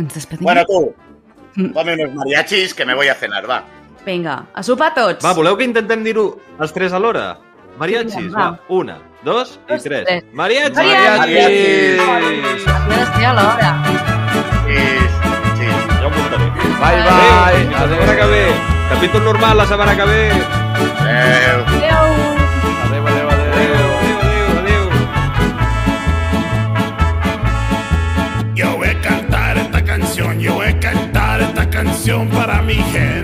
Ens 0.00 0.14
despedim? 0.16 0.46
Bueno, 0.46 0.64
tú, 0.64 0.94
dame 1.76 1.92
unos 1.98 2.14
mariachis 2.14 2.72
que 2.74 2.86
me 2.88 2.94
voy 2.94 3.08
a 3.08 3.14
cenar, 3.14 3.44
va. 3.48 3.60
Vinga, 4.06 4.46
a 4.54 4.62
sopar 4.64 4.94
tots. 4.96 5.20
Va, 5.24 5.34
voleu 5.36 5.58
que 5.60 5.68
intentem 5.68 6.02
dir-ho 6.06 6.24
els 6.58 6.72
tres 6.72 6.96
alhora? 6.96 7.34
Mariachis, 7.78 8.32
Va. 8.32 8.46
va. 8.56 8.60
Una, 8.72 8.96
dos 9.22 9.58
i 9.60 9.72
Dos, 9.74 9.84
tres. 9.84 10.04
tres. 10.08 10.24
Mariachis! 10.32 10.76
Mariachis! 10.80 12.00
Mariachis! 12.00 12.66
Havia 12.66 12.96
d'estar 12.96 13.28
a 13.28 13.36
l'hora. 13.36 13.70
Sí, 14.64 14.80
sí. 15.60 15.68
Ja 16.00 16.06
ho 16.08 16.10
muntaré. 16.16 16.49
Bye, 16.80 17.02
bye. 17.04 17.70
La 17.70 17.88
setmana 17.88 18.16
que 18.16 18.26
ve. 18.26 18.44
Capítol 18.88 19.24
normal 19.24 19.56
la 19.58 19.66
setmana 19.66 19.94
que 19.96 20.04
ve. 20.04 20.30
Adéu. 20.30 21.60
Adéu, 22.84 23.06
adéu, 23.06 23.28
adéu. 23.28 23.60
Yo 28.54 28.76
voy 28.76 28.88
a 28.88 29.00
cantar 29.00 29.58
esta 29.58 29.84
canción, 29.84 30.40
yo 30.40 30.54
voy 30.54 30.68
a 30.68 30.80
cantar 30.80 31.40
esta 31.42 31.68
canción 31.68 32.28
para 32.28 32.62
mi 32.62 32.74
gente. 32.74 33.19